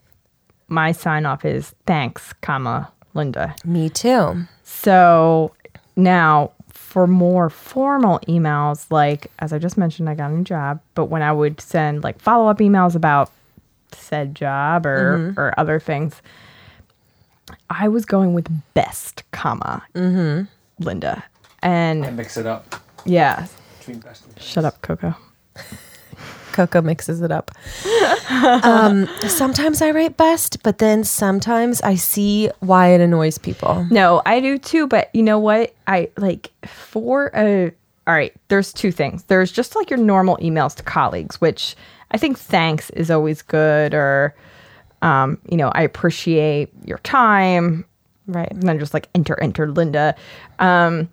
my 0.67 0.93
sign 0.93 1.25
off 1.25 1.45
is 1.45 1.75
thanks, 1.87 2.33
comma, 2.43 2.91
Linda. 3.15 3.55
Me 3.65 3.89
too. 3.89 4.45
So 4.65 5.53
now 5.97 6.51
for 6.73 7.07
more 7.07 7.49
formal 7.49 8.19
emails, 8.27 8.91
like 8.91 9.31
as 9.39 9.53
I 9.53 9.59
just 9.59 9.77
mentioned, 9.79 10.09
I 10.11 10.15
got 10.15 10.31
a 10.31 10.35
new 10.35 10.43
job, 10.43 10.81
but 10.95 11.05
when 11.07 11.23
I 11.23 11.31
would 11.31 11.61
send 11.61 12.03
like 12.03 12.21
follow 12.21 12.49
up 12.49 12.59
emails 12.59 12.97
about 12.97 13.31
said 13.93 14.35
job 14.35 14.85
or 14.87 15.19
mm-hmm. 15.19 15.41
or 15.41 15.55
other 15.57 15.79
things, 15.79 16.21
I 17.71 17.89
was 17.89 18.05
going 18.05 18.35
with 18.35 18.49
best, 18.75 19.23
comma, 19.31 19.83
mm-hmm. 19.95 20.45
Linda. 20.79 21.25
And 21.63 22.17
mix 22.17 22.37
it 22.37 22.47
up 22.47 22.77
yeah, 23.05 23.47
between 23.79 23.99
best 24.01 24.27
and 24.27 24.41
shut 24.41 24.65
up, 24.65 24.81
Coco. 24.83 25.15
Coco 26.53 26.83
mixes 26.83 27.23
it 27.23 27.31
up. 27.31 27.53
um, 28.65 29.07
sometimes 29.29 29.81
I 29.81 29.93
write 29.93 30.17
best, 30.17 30.63
but 30.63 30.79
then 30.79 31.05
sometimes 31.05 31.81
I 31.83 31.95
see 31.95 32.51
why 32.61 32.89
it 32.89 33.01
annoys 33.01 33.39
people. 33.39 33.87
No, 33.91 34.23
I 34.27 34.41
do 34.41 34.59
too, 34.59 34.89
but 34.89 35.09
you 35.15 35.23
know 35.23 35.39
what? 35.39 35.75
I 35.87 36.11
like 36.17 36.51
for 36.67 37.31
a 37.35 37.73
all 38.07 38.15
right, 38.15 38.35
there's 38.49 38.73
two 38.73 38.91
things. 38.91 39.25
There's 39.25 39.53
just 39.53 39.77
like 39.77 39.91
your 39.91 39.99
normal 39.99 40.39
emails 40.39 40.75
to 40.77 40.83
colleagues, 40.83 41.41
which 41.43 41.77
I 42.11 42.17
think 42.17 42.39
thanks 42.39 42.89
is 42.91 43.11
always 43.11 43.43
good 43.43 43.95
or 43.95 44.35
um, 45.03 45.39
you 45.49 45.57
know, 45.57 45.69
I 45.69 45.83
appreciate 45.83 46.71
your 46.85 46.99
time. 46.99 47.85
Right. 48.29 48.51
And 48.51 48.63
then 48.63 48.79
just 48.79 48.95
like 48.95 49.09
enter, 49.15 49.41
enter 49.41 49.69
Linda. 49.69 50.15
Um, 50.59 51.09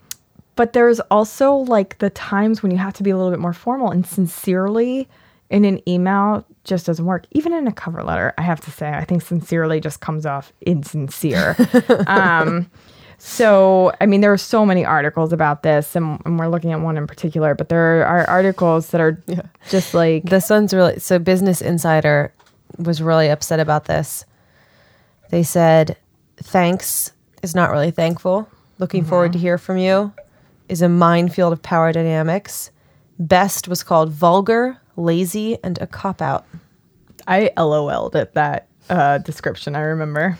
but 0.56 0.74
there's 0.74 1.00
also 1.12 1.54
like 1.54 1.98
the 1.98 2.10
times 2.10 2.62
when 2.62 2.72
you 2.72 2.78
have 2.78 2.94
to 2.94 3.04
be 3.04 3.10
a 3.10 3.18
little 3.18 3.32
bit 3.32 3.40
more 3.40 3.54
formal 3.54 3.90
and 3.90 4.06
sincerely 4.06 5.08
in 5.50 5.66
an 5.66 5.88
email 5.88 6.46
just 6.64 6.86
doesn't 6.86 7.06
work. 7.06 7.26
Even 7.32 7.54
in 7.54 7.68
a 7.68 7.72
cover 7.72 8.04
letter, 8.04 8.34
I 8.38 8.42
have 8.42 8.62
to 8.62 8.72
say, 8.72 8.90
I 8.90 9.06
think 9.06 9.22
sincerely 9.22 9.80
just 9.80 10.02
comes 10.02 10.26
off 10.26 10.52
insincere. 10.62 11.56
um, 12.08 12.70
so, 13.18 13.94
I 14.02 14.06
mean, 14.06 14.22
there 14.22 14.34
are 14.34 14.38
so 14.38 14.66
many 14.66 14.84
articles 14.84 15.32
about 15.32 15.64
this, 15.64 15.96
and, 15.96 16.22
and 16.26 16.38
we're 16.38 16.48
looking 16.48 16.74
at 16.74 16.82
one 16.82 16.98
in 16.98 17.08
particular, 17.08 17.56
but 17.56 17.70
there 17.70 18.06
are 18.06 18.30
articles 18.30 18.90
that 18.90 19.00
are 19.00 19.22
just 19.70 19.94
like, 19.94 20.24
This 20.24 20.50
one's 20.50 20.74
really 20.74 21.00
so 21.00 21.20
Business 21.20 21.62
Insider 21.62 22.34
was 22.78 23.02
really 23.02 23.30
upset 23.30 23.60
about 23.60 23.86
this. 23.86 24.26
They 25.30 25.44
said 25.44 25.98
thanks 26.38 27.12
is 27.44 27.56
not 27.56 27.72
really 27.72 27.92
thankful. 27.92 28.50
Looking 28.78 29.06
forward 29.06 29.34
to 29.34 29.40
hear 29.40 29.58
from 29.58 29.78
you. 29.78 30.14
Is 30.68 30.82
a 30.82 30.90
minefield 30.90 31.54
of 31.54 31.62
power 31.62 31.92
dynamics. 31.92 32.72
Best 33.20 33.68
was 33.68 33.84
called 33.84 34.12
vulgar, 34.12 34.78
lazy, 34.98 35.58
and 35.64 35.80
a 35.80 35.88
cop 35.88 36.22
out. 36.22 36.46
I 37.28 37.52
LOL'd 37.56 38.16
at 38.16 38.34
that 38.34 38.68
uh, 38.90 39.20
description. 39.20 39.76
I 39.76 39.82
remember. 39.82 40.38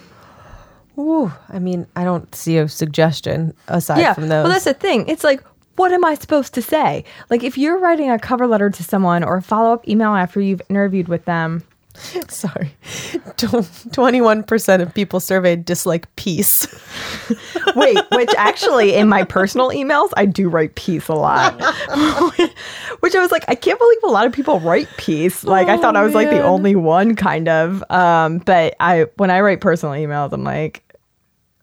Ooh, 0.98 1.32
I 1.50 1.60
mean, 1.60 1.88
I 1.96 2.04
don't 2.04 2.34
see 2.34 2.58
a 2.58 2.68
suggestion 2.68 3.54
aside 3.68 4.16
from 4.16 4.30
those. 4.30 4.44
Well, 4.44 4.52
that's 4.52 4.66
the 4.66 4.74
thing. 4.74 5.08
It's 5.08 5.24
like, 5.24 5.44
what 5.76 5.92
am 5.92 6.06
I 6.06 6.16
supposed 6.16 6.54
to 6.54 6.62
say? 6.62 7.04
Like, 7.30 7.44
if 7.44 7.58
you're 7.58 7.78
writing 7.78 8.10
a 8.10 8.18
cover 8.18 8.48
letter 8.48 8.70
to 8.70 8.84
someone 8.84 9.24
or 9.24 9.38
a 9.38 9.42
follow 9.42 9.74
up 9.74 9.88
email 9.88 10.16
after 10.16 10.40
you've 10.40 10.62
interviewed 10.70 11.08
with 11.08 11.26
them, 11.26 11.64
Sorry. 12.28 12.74
21% 12.84 14.82
of 14.82 14.94
people 14.94 15.20
surveyed 15.20 15.66
dislike 15.66 16.14
peace. 16.16 16.68
wait, 17.76 17.98
which 18.12 18.34
actually 18.38 18.96
in 18.96 19.08
my 19.08 19.24
personal 19.24 19.70
emails, 19.70 20.10
I 20.18 20.26
do 20.26 20.50
write 20.50 20.76
peace 20.76 21.08
a 21.08 21.14
lot. 21.14 21.54
which 23.00 23.16
I 23.16 23.20
was 23.20 23.32
like, 23.32 23.46
I 23.48 23.56
can't 23.56 23.80
believe 23.80 23.98
a 24.04 24.08
lot 24.08 24.28
of 24.28 24.34
people 24.34 24.60
write 24.60 24.90
peace. 24.98 25.44
Like, 25.44 25.68
I 25.68 25.78
thought 25.78 25.96
I 25.96 26.04
was 26.04 26.14
like 26.14 26.30
the 26.30 26.44
only 26.44 26.76
one, 26.76 27.16
kind 27.16 27.48
of. 27.48 27.84
Um, 27.90 28.40
but 28.40 28.76
I, 28.80 29.08
when 29.18 29.32
I 29.32 29.42
write 29.42 29.62
personal 29.62 29.96
emails, 29.96 30.32
I'm 30.34 30.44
like, 30.44 30.84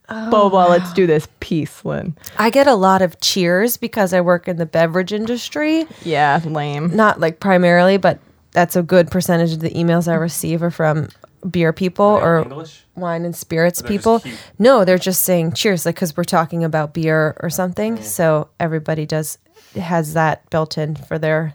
blah, 0.09 0.49
blah, 0.49 0.67
let's 0.67 0.93
do 0.93 1.07
this 1.07 1.29
peace, 1.41 1.85
Lynn. 1.85 2.17
I 2.39 2.51
get 2.51 2.67
a 2.67 2.75
lot 2.75 3.03
of 3.03 3.21
cheers 3.21 3.77
because 3.77 4.13
I 4.13 4.21
work 4.21 4.49
in 4.49 4.57
the 4.57 4.67
beverage 4.67 5.13
industry. 5.13 5.87
Yeah, 6.03 6.41
lame. 6.45 6.95
Not 6.95 7.21
like 7.21 7.41
primarily, 7.41 7.97
but 7.97 8.19
that's 8.53 8.77
a 8.77 8.83
good 8.83 9.11
percentage 9.11 9.53
of 9.53 9.61
the 9.61 9.71
emails 9.71 10.09
I 10.09 10.15
receive 10.15 10.63
are 10.63 10.71
from 10.71 11.09
beer 11.49 11.73
people 11.73 12.05
or 12.05 12.43
English? 12.43 12.85
wine 12.95 13.25
and 13.25 13.35
spirits 13.35 13.83
people. 13.83 14.23
No, 14.59 14.85
they're 14.85 14.99
just 14.99 15.25
saying 15.25 15.53
cheers, 15.53 15.85
like 15.85 15.97
because 15.97 16.17
we're 16.17 16.25
talking 16.25 16.63
about 16.63 16.95
beer 16.95 17.37
or 17.41 17.51
something. 17.51 18.01
So 18.03 18.49
everybody 18.61 19.07
does 19.07 19.39
has 19.75 20.15
that 20.15 20.49
built 20.51 20.79
in 20.79 20.95
for 20.95 21.19
their 21.19 21.55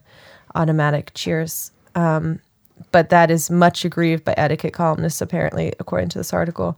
automatic 0.56 1.12
cheers. 1.14 1.72
Um, 1.96 2.40
but 2.92 3.10
that 3.10 3.32
is 3.32 3.50
much 3.50 3.86
aggrieved 3.86 4.24
by 4.24 4.34
etiquette 4.38 4.74
columnists, 4.74 5.22
apparently, 5.22 5.74
according 5.80 6.10
to 6.10 6.18
this 6.20 6.34
article, 6.34 6.78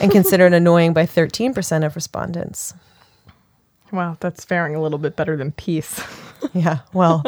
and 0.00 0.10
considered 0.10 0.52
annoying 0.52 0.92
by 0.92 1.04
13% 1.04 1.84
of 1.84 1.96
respondents. 1.96 2.74
Wow, 3.92 4.16
that's 4.20 4.44
faring 4.44 4.74
a 4.74 4.80
little 4.82 4.98
bit 4.98 5.16
better 5.16 5.36
than 5.36 5.52
peace. 5.52 6.00
Yeah, 6.54 6.78
well, 6.92 7.18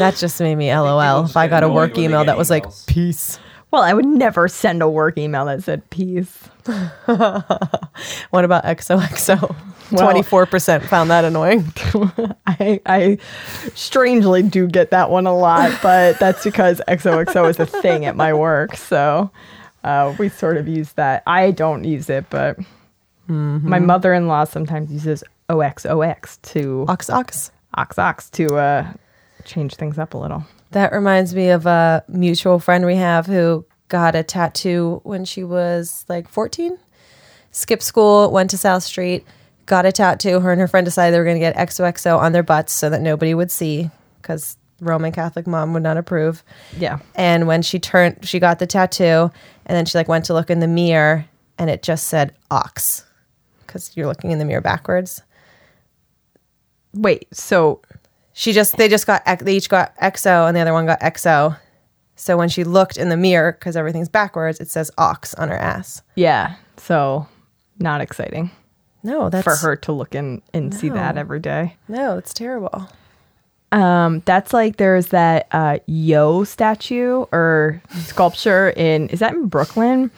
that 0.00 0.16
just 0.18 0.40
made 0.40 0.56
me 0.56 0.68
LOL. 0.74 1.24
If 1.26 1.36
I 1.36 1.46
got 1.46 1.62
a 1.62 1.68
work 1.68 1.96
email 1.96 2.24
that 2.24 2.36
was 2.36 2.50
like, 2.50 2.64
peace. 2.88 3.38
Well, 3.70 3.82
I 3.82 3.94
would 3.94 4.04
never 4.04 4.48
send 4.48 4.82
a 4.82 4.88
work 4.88 5.16
email 5.16 5.44
that 5.44 5.62
said 5.62 5.88
peace. 5.90 6.48
What 8.30 8.44
about 8.44 8.64
XOXO? 8.64 9.54
Well- 9.92 10.12
24% 10.12 10.82
found 10.84 11.08
that 11.10 11.24
annoying. 11.24 11.72
I, 12.48 12.80
I 12.84 13.18
strangely 13.74 14.42
do 14.42 14.66
get 14.66 14.90
that 14.90 15.08
one 15.08 15.26
a 15.28 15.36
lot, 15.36 15.78
but 15.80 16.18
that's 16.18 16.42
because 16.42 16.82
XOXO 16.88 17.48
is 17.48 17.60
a 17.60 17.66
thing 17.66 18.06
at 18.06 18.16
my 18.16 18.32
work. 18.34 18.74
So 18.76 19.30
uh, 19.84 20.14
we 20.18 20.28
sort 20.30 20.56
of 20.56 20.66
use 20.66 20.92
that. 20.94 21.22
I 21.28 21.52
don't 21.52 21.84
use 21.84 22.10
it, 22.10 22.26
but 22.28 22.58
my 23.28 23.78
mother 23.78 24.12
in 24.14 24.26
law 24.26 24.42
sometimes 24.44 24.90
uses 24.90 25.22
OXOX 25.48 26.40
to 26.42 26.84
Ox 26.88 27.08
Ox. 27.08 27.50
ox 27.74 27.98
ox 27.98 28.30
to 28.30 28.56
uh, 28.56 28.92
change 29.44 29.74
things 29.76 29.98
up 29.98 30.14
a 30.14 30.18
little. 30.18 30.44
That 30.72 30.92
reminds 30.92 31.34
me 31.34 31.48
of 31.50 31.66
a 31.66 32.04
mutual 32.08 32.58
friend 32.58 32.84
we 32.84 32.96
have 32.96 33.26
who 33.26 33.64
got 33.88 34.14
a 34.14 34.22
tattoo 34.22 35.00
when 35.04 35.24
she 35.24 35.44
was 35.44 36.04
like 36.08 36.28
14. 36.28 36.78
Skipped 37.50 37.82
school, 37.82 38.30
went 38.30 38.50
to 38.50 38.58
South 38.58 38.82
Street, 38.82 39.24
got 39.64 39.86
a 39.86 39.92
tattoo. 39.92 40.40
Her 40.40 40.52
and 40.52 40.60
her 40.60 40.68
friend 40.68 40.84
decided 40.84 41.14
they 41.14 41.18
were 41.18 41.24
going 41.24 41.36
to 41.36 41.40
get 41.40 41.56
XOXO 41.56 42.18
on 42.18 42.32
their 42.32 42.42
butts 42.42 42.72
so 42.72 42.90
that 42.90 43.00
nobody 43.00 43.32
would 43.32 43.50
see 43.50 43.90
because 44.20 44.58
Roman 44.80 45.12
Catholic 45.12 45.46
mom 45.46 45.72
would 45.72 45.82
not 45.82 45.96
approve. 45.96 46.44
Yeah. 46.76 46.98
And 47.14 47.46
when 47.46 47.62
she 47.62 47.78
turned, 47.78 48.26
she 48.26 48.38
got 48.38 48.58
the 48.58 48.66
tattoo, 48.66 49.30
and 49.66 49.76
then 49.76 49.86
she 49.86 49.96
like 49.96 50.08
went 50.08 50.26
to 50.26 50.34
look 50.34 50.50
in 50.50 50.60
the 50.60 50.68
mirror, 50.68 51.24
and 51.56 51.70
it 51.70 51.82
just 51.82 52.08
said 52.08 52.34
ox 52.50 53.04
because 53.66 53.96
you're 53.96 54.06
looking 54.06 54.30
in 54.30 54.38
the 54.38 54.44
mirror 54.44 54.60
backwards. 54.60 55.22
Wait, 56.94 57.26
so 57.32 57.80
She 58.32 58.52
just 58.52 58.76
they 58.76 58.88
just 58.88 59.06
got 59.06 59.22
they 59.40 59.56
each 59.56 59.68
got 59.68 59.96
XO 59.98 60.46
and 60.48 60.56
the 60.56 60.60
other 60.60 60.72
one 60.72 60.86
got 60.86 61.00
XO. 61.00 61.56
So 62.16 62.36
when 62.36 62.48
she 62.48 62.64
looked 62.64 62.96
in 62.96 63.08
the 63.10 63.16
mirror 63.16 63.52
because 63.52 63.76
everything's 63.76 64.08
backwards, 64.08 64.58
it 64.60 64.68
says 64.68 64.90
ox 64.98 65.34
on 65.34 65.48
her 65.48 65.56
ass. 65.58 66.02
yeah, 66.16 66.56
so 66.76 67.26
not 67.78 68.00
exciting 68.00 68.50
No, 69.04 69.28
that's 69.30 69.44
for 69.44 69.54
her 69.54 69.76
to 69.76 69.92
look 69.92 70.14
in 70.16 70.42
and 70.52 70.74
see 70.74 70.88
that 70.88 71.16
every 71.16 71.38
day. 71.38 71.76
No, 71.86 72.18
it's 72.18 72.34
terrible. 72.34 72.88
Um, 73.70 74.22
that's 74.24 74.52
like 74.52 74.78
there's 74.78 75.08
that 75.08 75.46
uh, 75.52 75.78
Yo 75.86 76.42
statue 76.44 77.26
or 77.30 77.80
sculpture 77.98 78.70
in 78.70 79.08
is 79.10 79.20
that 79.20 79.34
in 79.34 79.46
Brooklyn? 79.46 80.10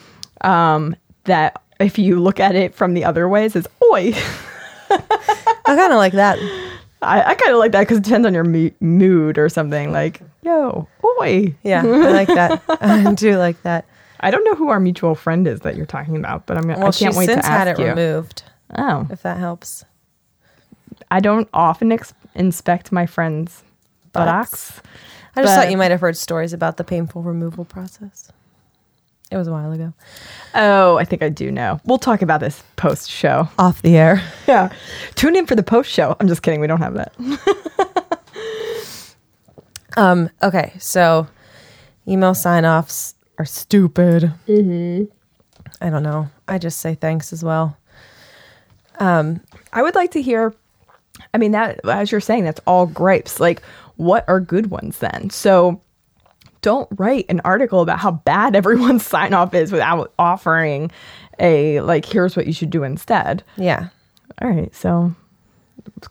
Um, 0.42 0.96
that 1.24 1.60
if 1.80 1.98
you 1.98 2.20
look 2.20 2.40
at 2.40 2.54
it 2.54 2.74
from 2.74 2.94
the 2.94 3.04
other 3.04 3.28
way, 3.28 3.44
it 3.46 3.52
says 3.52 3.66
"Oi." 3.92 4.14
I 5.70 5.76
kind 5.76 5.92
of 5.92 5.96
like 5.98 6.12
that. 6.14 6.38
I, 7.02 7.22
I 7.22 7.34
kind 7.34 7.52
of 7.52 7.58
like 7.58 7.72
that 7.72 7.80
because 7.80 7.98
it 7.98 8.04
depends 8.04 8.26
on 8.26 8.34
your 8.34 8.44
me- 8.44 8.74
mood 8.80 9.38
or 9.38 9.48
something. 9.48 9.92
Like 9.92 10.20
"Yo, 10.42 10.86
oi." 11.20 11.54
Yeah, 11.62 11.82
I 11.82 12.10
like 12.10 12.28
that. 12.28 12.62
I 12.68 13.14
do 13.14 13.36
like 13.38 13.62
that. 13.62 13.86
I 14.20 14.30
don't 14.30 14.44
know 14.44 14.54
who 14.54 14.68
our 14.68 14.80
mutual 14.80 15.14
friend 15.14 15.46
is 15.46 15.60
that 15.60 15.76
you're 15.76 15.86
talking 15.86 16.16
about, 16.16 16.44
but 16.46 16.58
I'm 16.58 16.66
Well, 16.68 16.86
I 16.88 16.90
can't 16.90 17.16
wait 17.16 17.26
to 17.26 17.32
since 17.34 17.46
ask 17.46 17.48
had 17.48 17.68
it 17.68 17.78
you. 17.78 17.86
removed. 17.86 18.42
Oh, 18.76 19.06
If 19.10 19.22
that 19.22 19.38
helps. 19.38 19.84
I 21.10 21.20
don't 21.20 21.48
often 21.54 21.90
ex- 21.90 22.12
inspect 22.34 22.92
my 22.92 23.06
friends' 23.06 23.62
buttocks. 24.12 24.80
I 25.36 25.42
just 25.42 25.54
But- 25.56 25.62
thought 25.62 25.70
you 25.70 25.76
might 25.78 25.90
have 25.90 26.00
heard 26.02 26.16
stories 26.16 26.52
about 26.52 26.76
the 26.76 26.84
painful 26.84 27.22
removal 27.22 27.64
process. 27.64 28.30
It 29.30 29.36
was 29.36 29.46
a 29.46 29.52
while 29.52 29.70
ago. 29.72 29.92
Oh, 30.54 30.96
I 30.98 31.04
think 31.04 31.22
I 31.22 31.28
do 31.28 31.52
know. 31.52 31.80
We'll 31.84 31.98
talk 31.98 32.22
about 32.22 32.40
this 32.40 32.62
post 32.76 33.10
show. 33.10 33.48
Off 33.58 33.82
the 33.82 33.96
air. 33.96 34.22
Yeah. 34.48 34.72
Tune 35.14 35.36
in 35.36 35.46
for 35.46 35.54
the 35.54 35.62
post 35.62 35.90
show. 35.90 36.16
I'm 36.18 36.26
just 36.26 36.42
kidding. 36.42 36.60
We 36.60 36.66
don't 36.66 36.80
have 36.80 36.94
that. 36.94 37.14
Um, 39.96 40.30
okay, 40.42 40.72
so 40.78 41.26
email 42.06 42.32
sign 42.34 42.64
offs 42.64 43.14
are 43.38 43.44
stupid. 43.44 44.32
Mm-hmm. 44.46 45.04
I 45.80 45.90
don't 45.90 46.04
know. 46.04 46.30
I 46.46 46.58
just 46.58 46.78
say 46.80 46.94
thanks 46.94 47.32
as 47.32 47.42
well. 47.42 47.76
I 49.72 49.82
would 49.82 49.94
like 49.94 50.12
to 50.12 50.22
hear. 50.22 50.54
I 51.34 51.38
mean, 51.38 51.52
that 51.52 51.80
as 51.84 52.12
you're 52.12 52.20
saying, 52.20 52.44
that's 52.44 52.60
all 52.66 52.86
gripes. 52.86 53.40
Like, 53.40 53.62
what 53.96 54.24
are 54.28 54.40
good 54.40 54.70
ones 54.70 54.98
then? 54.98 55.30
So, 55.30 55.80
don't 56.62 56.88
write 56.96 57.26
an 57.28 57.40
article 57.44 57.80
about 57.80 57.98
how 57.98 58.12
bad 58.12 58.56
everyone's 58.56 59.06
sign 59.06 59.34
off 59.34 59.54
is 59.54 59.72
without 59.72 60.12
offering 60.18 60.90
a 61.38 61.80
like. 61.80 62.04
Here's 62.04 62.36
what 62.36 62.46
you 62.46 62.52
should 62.52 62.70
do 62.70 62.82
instead. 62.82 63.42
Yeah. 63.56 63.88
All 64.40 64.48
right, 64.48 64.74
so 64.74 65.14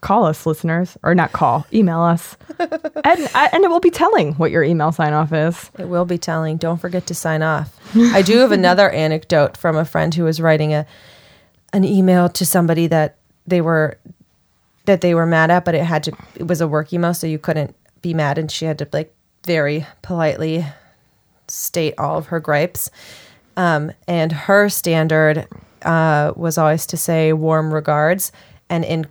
call 0.01 0.25
us, 0.25 0.45
listeners, 0.45 0.97
or 1.03 1.15
not 1.15 1.31
call, 1.31 1.65
email 1.73 2.01
us, 2.01 2.37
and 2.59 3.29
uh, 3.33 3.49
and 3.51 3.63
it 3.63 3.69
will 3.69 3.79
be 3.79 3.89
telling 3.89 4.33
what 4.33 4.51
your 4.51 4.63
email 4.63 4.91
sign 4.91 5.13
off 5.13 5.33
is. 5.33 5.71
It 5.77 5.87
will 5.87 6.05
be 6.05 6.17
telling. 6.17 6.57
Don't 6.57 6.77
forget 6.77 7.07
to 7.07 7.15
sign 7.15 7.41
off. 7.41 7.75
I 7.95 8.21
do 8.21 8.37
have 8.37 8.51
another 8.51 8.89
anecdote 8.91 9.57
from 9.57 9.75
a 9.75 9.85
friend 9.85 10.13
who 10.13 10.23
was 10.23 10.39
writing 10.39 10.73
a 10.73 10.85
an 11.73 11.83
email 11.83 12.29
to 12.29 12.45
somebody 12.45 12.87
that 12.87 13.17
they 13.47 13.61
were 13.61 13.97
that 14.85 15.01
they 15.01 15.13
were 15.13 15.25
mad 15.25 15.51
at, 15.51 15.65
but 15.65 15.75
it 15.75 15.83
had 15.83 16.03
to 16.03 16.11
it 16.35 16.47
was 16.47 16.61
a 16.61 16.67
work 16.67 16.93
email, 16.93 17.13
so 17.13 17.27
you 17.27 17.39
couldn't 17.39 17.75
be 18.01 18.13
mad, 18.13 18.37
and 18.37 18.51
she 18.51 18.65
had 18.65 18.77
to 18.79 18.87
like 18.93 19.13
very 19.45 19.85
politely 20.01 20.65
state 21.47 21.95
all 21.97 22.17
of 22.17 22.27
her 22.27 22.39
gripes. 22.39 22.91
Um, 23.57 23.91
and 24.07 24.31
her 24.31 24.69
standard 24.69 25.47
uh, 25.81 26.33
was 26.35 26.57
always 26.57 26.85
to 26.87 26.97
say 26.97 27.33
warm 27.33 27.73
regards, 27.73 28.31
and 28.69 28.85
in 28.85 29.07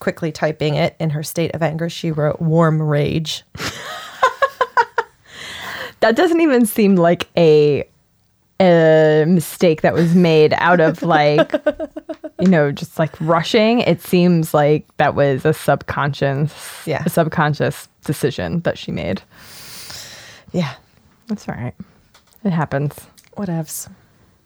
quickly 0.00 0.32
typing 0.32 0.74
it 0.74 0.96
in 0.98 1.10
her 1.10 1.22
state 1.22 1.54
of 1.54 1.62
anger, 1.62 1.88
she 1.88 2.10
wrote 2.10 2.40
warm 2.40 2.80
rage. 2.82 3.44
That 6.00 6.16
doesn't 6.16 6.40
even 6.40 6.64
seem 6.66 6.96
like 6.96 7.28
a 7.36 7.88
a 8.60 9.24
mistake 9.26 9.80
that 9.82 9.94
was 9.94 10.14
made 10.14 10.52
out 10.54 10.80
of 10.80 11.02
like 11.02 11.52
you 12.40 12.46
know 12.48 12.70
just 12.70 12.98
like 12.98 13.18
rushing. 13.20 13.80
It 13.80 14.02
seems 14.02 14.52
like 14.54 14.86
that 14.98 15.14
was 15.14 15.44
a 15.44 15.52
subconscious 15.52 16.82
Yeah. 16.86 17.02
a 17.06 17.10
subconscious 17.10 17.88
decision 18.04 18.60
that 18.60 18.76
she 18.78 18.92
made. 18.92 19.22
Yeah, 20.52 20.74
That's 21.28 21.48
all 21.48 21.54
right. 21.54 21.74
It 22.44 22.50
happens. 22.50 22.94
whatevs. 23.36 23.88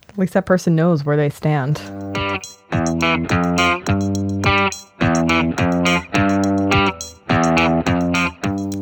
At 0.08 0.18
least 0.18 0.34
that 0.34 0.46
person 0.46 0.76
knows 0.76 1.04
where 1.04 1.16
they 1.16 1.30
stand. 1.30 1.80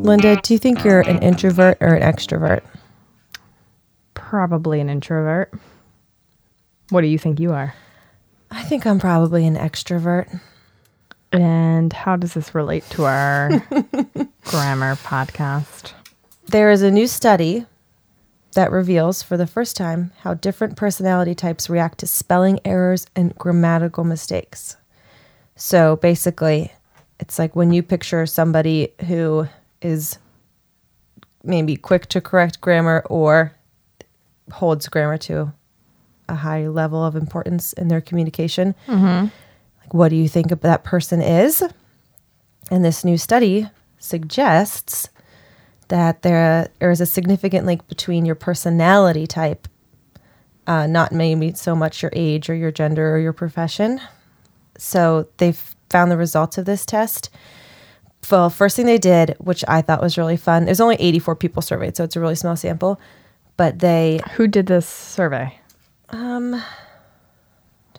Linda, 0.05 0.37
do 0.43 0.53
you 0.55 0.59
think 0.59 0.85
you're 0.85 1.01
an 1.03 1.19
introvert 1.23 1.79
or 1.81 1.95
an 1.95 2.03
extrovert? 2.03 2.61
Probably 4.33 4.81
an 4.81 4.89
introvert. 4.89 5.53
What 6.89 7.03
do 7.03 7.07
you 7.07 7.19
think 7.19 7.39
you 7.39 7.53
are? 7.53 7.75
I 8.51 8.63
think 8.63 8.87
I'm 8.87 8.99
probably 8.99 9.47
an 9.47 9.57
extrovert. 9.57 10.41
And 11.33 11.93
how 11.93 12.17
does 12.17 12.33
this 12.33 12.55
relate 12.55 12.83
to 12.93 13.05
our 13.05 13.51
grammar 14.45 14.97
podcast? 14.97 15.93
There 16.47 16.71
is 16.71 16.81
a 16.81 16.91
new 16.91 17.07
study 17.09 17.67
that 18.55 18.73
reveals 18.73 19.23
for 19.23 19.37
the 19.37 19.47
first 19.47 19.77
time 19.77 20.13
how 20.21 20.33
different 20.33 20.79
personality 20.79 21.35
types 21.35 21.69
react 21.69 21.99
to 21.99 22.07
spelling 22.07 22.59
errors 22.65 23.07
and 23.15 23.37
grammatical 23.37 24.03
mistakes. 24.03 24.79
So 25.57 25.97
basically, 25.97 26.73
it's 27.21 27.39
like 27.39 27.55
when 27.55 27.71
you 27.71 27.83
picture 27.83 28.25
somebody 28.25 28.95
who 29.09 29.47
is 29.83 30.17
maybe 31.45 31.77
quick 31.77 32.07
to 32.07 32.23
correct 32.23 32.63
grammar 32.63 33.05
or 33.11 33.53
holds 34.51 34.89
grammar 34.89 35.19
to 35.19 35.53
a 36.29 36.35
high 36.35 36.67
level 36.69 37.05
of 37.05 37.17
importance 37.17 37.73
in 37.75 37.89
their 37.89 38.01
communication. 38.01 38.75
Like, 39.81 39.95
what 39.95 40.09
do 40.09 40.17
you 40.17 40.29
think 40.29 40.49
that 40.49 40.85
person 40.85 41.21
is? 41.21 41.63
And 42.71 42.85
this 42.85 43.05
new 43.05 43.19
study 43.19 43.69
suggests 43.99 45.09
that 45.89 46.23
there, 46.23 46.69
there 46.79 46.91
is 46.91 47.01
a 47.01 47.07
significant 47.07 47.67
link 47.67 47.87
between 47.89 48.25
your 48.25 48.35
personality 48.35 49.27
type, 49.27 49.69
uh, 50.67 50.87
not 50.87 51.13
maybe 51.13 51.53
so 51.53 51.75
much 51.75 52.03
your 52.03 52.13
age 52.15 52.49
or 52.49 52.55
your 52.55 52.71
gender 52.71 53.15
or 53.15 53.19
your 53.19 53.33
profession. 53.33 54.01
So 54.79 55.29
they've 55.37 55.61
found 55.91 56.11
the 56.11 56.17
results 56.17 56.57
of 56.57 56.65
this 56.65 56.87
test. 56.87 57.29
Well, 58.31 58.49
first 58.49 58.77
thing 58.77 58.87
they 58.87 58.99
did, 58.99 59.37
which 59.39 59.65
I 59.69 59.83
thought 59.83 60.01
was 60.01 60.17
really 60.17 60.37
fun, 60.39 60.65
there's 60.65 60.81
only 60.81 60.97
84 60.97 61.37
people 61.37 61.61
surveyed, 61.61 61.97
so 61.97 62.05
it's 62.05 62.17
a 62.17 62.21
really 62.21 62.37
small 62.37 62.57
sample. 62.57 62.99
But 63.57 63.79
they 63.79 64.21
Who 64.33 64.47
did 64.49 64.67
this 64.67 64.87
survey? 64.87 65.59
Dun, 66.11 66.63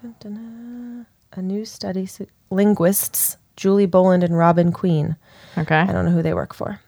dun, 0.02 0.16
dun. 0.20 1.06
a 1.32 1.42
new 1.42 1.66
study, 1.66 2.06
su- 2.06 2.28
linguists 2.50 3.38
Julie 3.56 3.86
Boland 3.86 4.24
and 4.24 4.38
Robin 4.38 4.72
Queen. 4.72 5.16
Okay. 5.58 5.80
I 5.80 5.86
don't 5.92 6.06
know 6.06 6.12
who 6.12 6.22
they 6.24 6.34
work 6.34 6.54
for. 6.54 6.80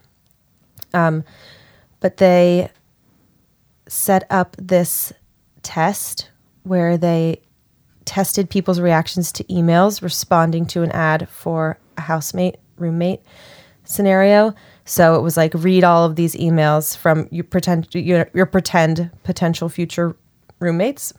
Um, 0.94 1.24
but 2.00 2.18
they 2.18 2.70
set 3.88 4.26
up 4.30 4.56
this 4.58 5.14
test 5.62 6.30
where 6.64 6.98
they 6.98 7.42
tested 8.06 8.50
people's 8.50 8.80
reactions 8.80 9.32
to 9.32 9.44
emails 9.46 10.02
responding 10.02 10.66
to 10.68 10.84
an 10.84 10.92
ad 10.92 11.28
for 11.30 11.78
a 11.98 12.02
housemate, 12.02 12.58
roommate 12.78 13.22
scenario. 13.84 14.54
So 14.86 15.16
it 15.16 15.22
was 15.22 15.36
like 15.36 15.54
read 15.56 15.84
all 15.84 16.06
of 16.06 16.16
these 16.16 16.36
emails 16.36 16.96
from 16.96 17.28
you 17.32 17.44
pretend 17.44 17.88
your, 17.94 18.30
your 18.34 18.46
pretend 18.46 19.10
potential 19.24 19.68
future 19.68 20.16
roommates 20.60 21.12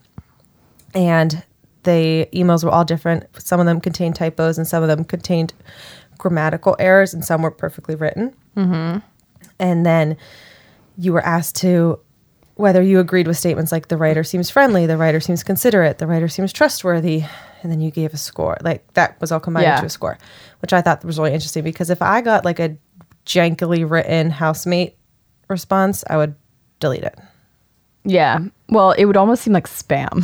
and 0.95 1.43
the 1.83 2.29
emails 2.33 2.65
were 2.65 2.71
all 2.71 2.85
different. 2.85 3.25
Some 3.39 3.61
of 3.61 3.67
them 3.67 3.81
contained 3.81 4.17
typos, 4.17 4.59
and 4.59 4.67
some 4.67 4.83
of 4.83 4.89
them 4.89 5.05
contained 5.05 5.53
grammatical 6.19 6.75
errors, 6.81 7.15
and 7.15 7.25
some 7.25 7.43
were 7.43 7.51
perfectly 7.51 7.95
written. 7.95 8.35
Mm-hmm. 8.57 8.99
And 9.61 9.87
then 9.87 10.17
you 10.99 11.13
were 11.13 11.25
asked 11.25 11.55
to 11.57 12.01
whether 12.55 12.83
you 12.83 12.99
agreed 12.99 13.29
with 13.29 13.37
statements 13.37 13.71
like 13.71 13.89
the 13.89 13.97
writer 13.97 14.25
seems 14.25 14.51
friendly, 14.51 14.87
the 14.87 14.97
writer 14.97 15.21
seems 15.21 15.45
considerate, 15.45 15.99
the 15.99 16.07
writer 16.07 16.27
seems 16.27 16.53
trustworthy, 16.53 17.23
and 17.63 17.71
then 17.71 17.81
you 17.81 17.91
gave 17.91 18.13
a 18.15 18.17
score. 18.17 18.57
Like 18.63 18.93
that 18.95 19.21
was 19.21 19.31
all 19.31 19.41
combined 19.41 19.65
Yeah. 19.65 19.75
into 19.77 19.87
a 19.87 19.91
score, 19.91 20.19
which 20.61 20.73
I 20.73 20.81
thought 20.81 21.05
was 21.05 21.19
really 21.19 21.35
interesting 21.35 21.63
because 21.63 21.91
if 21.91 22.01
I 22.03 22.21
got 22.23 22.45
like 22.45 22.59
a 22.59 22.77
jankily 23.27 23.89
written 23.89 24.31
housemate 24.31 24.97
response, 25.49 26.05
I 26.09 26.17
would 26.17 26.35
delete 26.81 27.03
it. 27.05 27.19
Yeah. 28.05 28.39
Well, 28.69 28.93
it 28.93 29.05
would 29.07 29.17
almost 29.17 29.43
seem 29.43 29.53
like 29.53 29.67
spam. 29.69 30.23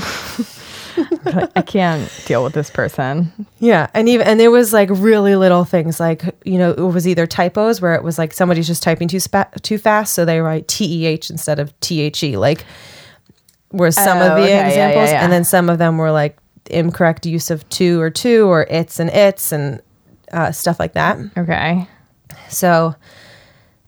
I 1.55 1.63
can't 1.63 2.11
deal 2.27 2.45
with 2.45 2.53
this 2.53 2.69
person. 2.71 3.33
Yeah, 3.61 3.89
and 3.95 4.09
even 4.09 4.27
and 4.27 4.39
there 4.39 4.51
was 4.51 4.73
like 4.73 4.89
really 4.93 5.37
little 5.37 5.65
things 5.65 5.99
like 5.99 6.23
you 6.45 6.59
know 6.59 6.71
it 6.73 6.81
was 6.81 7.09
either 7.09 7.27
typos 7.27 7.81
where 7.81 7.95
it 7.95 8.03
was 8.03 8.19
like 8.19 8.33
somebody's 8.33 8.67
just 8.67 8.83
typing 8.83 9.09
too 9.09 9.21
spa- 9.21 9.49
too 9.63 9.79
fast, 9.79 10.13
so 10.15 10.25
they 10.25 10.41
write 10.41 10.69
T 10.69 11.03
E 11.03 11.07
H 11.07 11.31
instead 11.31 11.59
of 11.59 11.79
T 11.81 12.01
H 12.03 12.23
E. 12.23 12.37
Like, 12.37 12.65
were 13.73 13.91
some 13.91 14.19
Oh, 14.19 14.29
of 14.33 14.37
the 14.37 14.43
okay, 14.43 14.51
yeah, 14.51 14.69
examples, 14.69 15.09
yeah, 15.09 15.15
yeah. 15.15 15.25
and 15.25 15.33
then 15.33 15.45
some 15.45 15.71
of 15.71 15.79
them 15.79 15.97
were 15.97 16.11
like 16.13 16.37
incorrect 16.71 17.25
use 17.27 17.51
of 17.51 17.67
two 17.71 17.99
or 18.01 18.11
two 18.11 18.47
or 18.47 18.65
it's 18.69 19.01
and 19.01 19.09
it's 19.11 19.51
and 19.51 19.81
uh, 20.33 20.53
stuff 20.53 20.79
like 20.79 20.93
that. 20.93 21.19
Okay. 21.39 21.87
So 22.49 22.95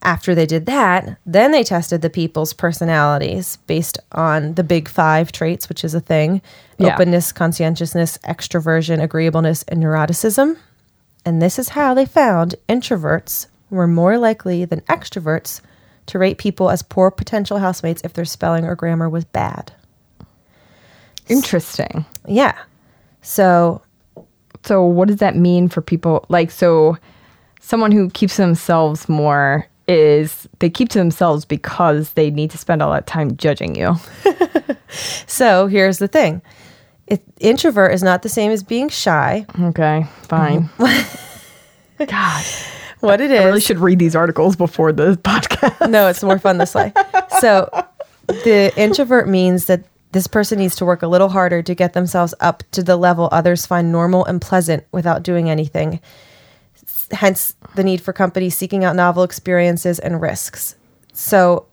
after 0.02 0.34
they 0.34 0.44
did 0.46 0.66
that, 0.66 1.18
then 1.24 1.50
they 1.52 1.62
tested 1.64 2.02
the 2.02 2.10
people's 2.10 2.52
personalities 2.52 3.56
based 3.66 3.98
on 4.12 4.54
the 4.54 4.62
big 4.64 4.88
five 4.88 5.32
traits, 5.32 5.68
which 5.68 5.82
is 5.84 5.94
a 5.94 6.00
thing 6.00 6.42
Yeah. 6.78 6.94
openness, 6.94 7.32
conscientiousness, 7.32 8.18
extroversion, 8.24 9.02
agreeableness, 9.02 9.62
and 9.68 9.82
neuroticism. 9.82 10.56
And 11.24 11.40
this 11.40 11.58
is 11.58 11.70
how 11.70 11.94
they 11.94 12.04
found 12.04 12.54
introverts 12.68 13.46
were 13.70 13.86
more 13.86 14.18
likely 14.18 14.64
than 14.66 14.80
extroverts 14.82 15.60
to 16.06 16.18
rate 16.18 16.36
people 16.36 16.68
as 16.68 16.82
poor 16.82 17.10
potential 17.10 17.58
housemates 17.58 18.02
if 18.04 18.12
their 18.12 18.26
spelling 18.26 18.66
or 18.66 18.74
grammar 18.74 19.08
was 19.08 19.24
bad. 19.24 19.72
Interesting. 21.28 22.04
Yeah. 22.26 22.54
So, 23.22 23.80
So, 24.66 24.82
what 24.84 25.08
does 25.08 25.18
that 25.18 25.36
mean 25.36 25.68
for 25.68 25.82
people? 25.82 26.24
Like, 26.30 26.50
so 26.50 26.96
someone 27.64 27.92
who 27.92 28.10
keeps 28.10 28.36
themselves 28.36 29.08
more 29.08 29.66
is 29.88 30.46
they 30.58 30.68
keep 30.68 30.90
to 30.90 30.98
themselves 30.98 31.44
because 31.46 32.12
they 32.12 32.30
need 32.30 32.50
to 32.50 32.58
spend 32.58 32.82
all 32.82 32.92
that 32.92 33.06
time 33.06 33.36
judging 33.36 33.74
you. 33.74 33.96
so 35.26 35.66
here's 35.66 35.98
the 35.98 36.08
thing. 36.08 36.42
It, 37.06 37.22
introvert 37.40 37.92
is 37.92 38.02
not 38.02 38.22
the 38.22 38.28
same 38.28 38.50
as 38.50 38.62
being 38.62 38.88
shy. 38.90 39.46
Okay, 39.60 40.06
fine. 40.22 40.68
God, 42.06 42.44
What 43.00 43.20
it 43.20 43.30
is. 43.30 43.40
I 43.40 43.44
really 43.44 43.60
should 43.60 43.78
read 43.78 43.98
these 43.98 44.14
articles 44.16 44.56
before 44.56 44.92
the 44.92 45.16
podcast. 45.22 45.88
no, 45.90 46.08
it's 46.08 46.22
more 46.22 46.38
fun 46.38 46.58
this 46.58 46.74
way. 46.74 46.92
So 47.40 47.68
the 48.26 48.72
introvert 48.76 49.28
means 49.28 49.66
that 49.66 49.84
this 50.12 50.26
person 50.26 50.58
needs 50.58 50.76
to 50.76 50.84
work 50.84 51.02
a 51.02 51.08
little 51.08 51.28
harder 51.28 51.62
to 51.62 51.74
get 51.74 51.92
themselves 51.94 52.34
up 52.40 52.62
to 52.72 52.82
the 52.82 52.96
level 52.96 53.28
others 53.32 53.66
find 53.66 53.90
normal 53.90 54.24
and 54.26 54.40
pleasant 54.40 54.84
without 54.92 55.22
doing 55.22 55.50
anything. 55.50 56.00
Hence 57.10 57.54
the 57.74 57.84
need 57.84 58.00
for 58.00 58.12
companies 58.12 58.56
seeking 58.56 58.84
out 58.84 58.96
novel 58.96 59.22
experiences 59.22 59.98
and 59.98 60.20
risks. 60.20 60.76
So, 61.12 61.66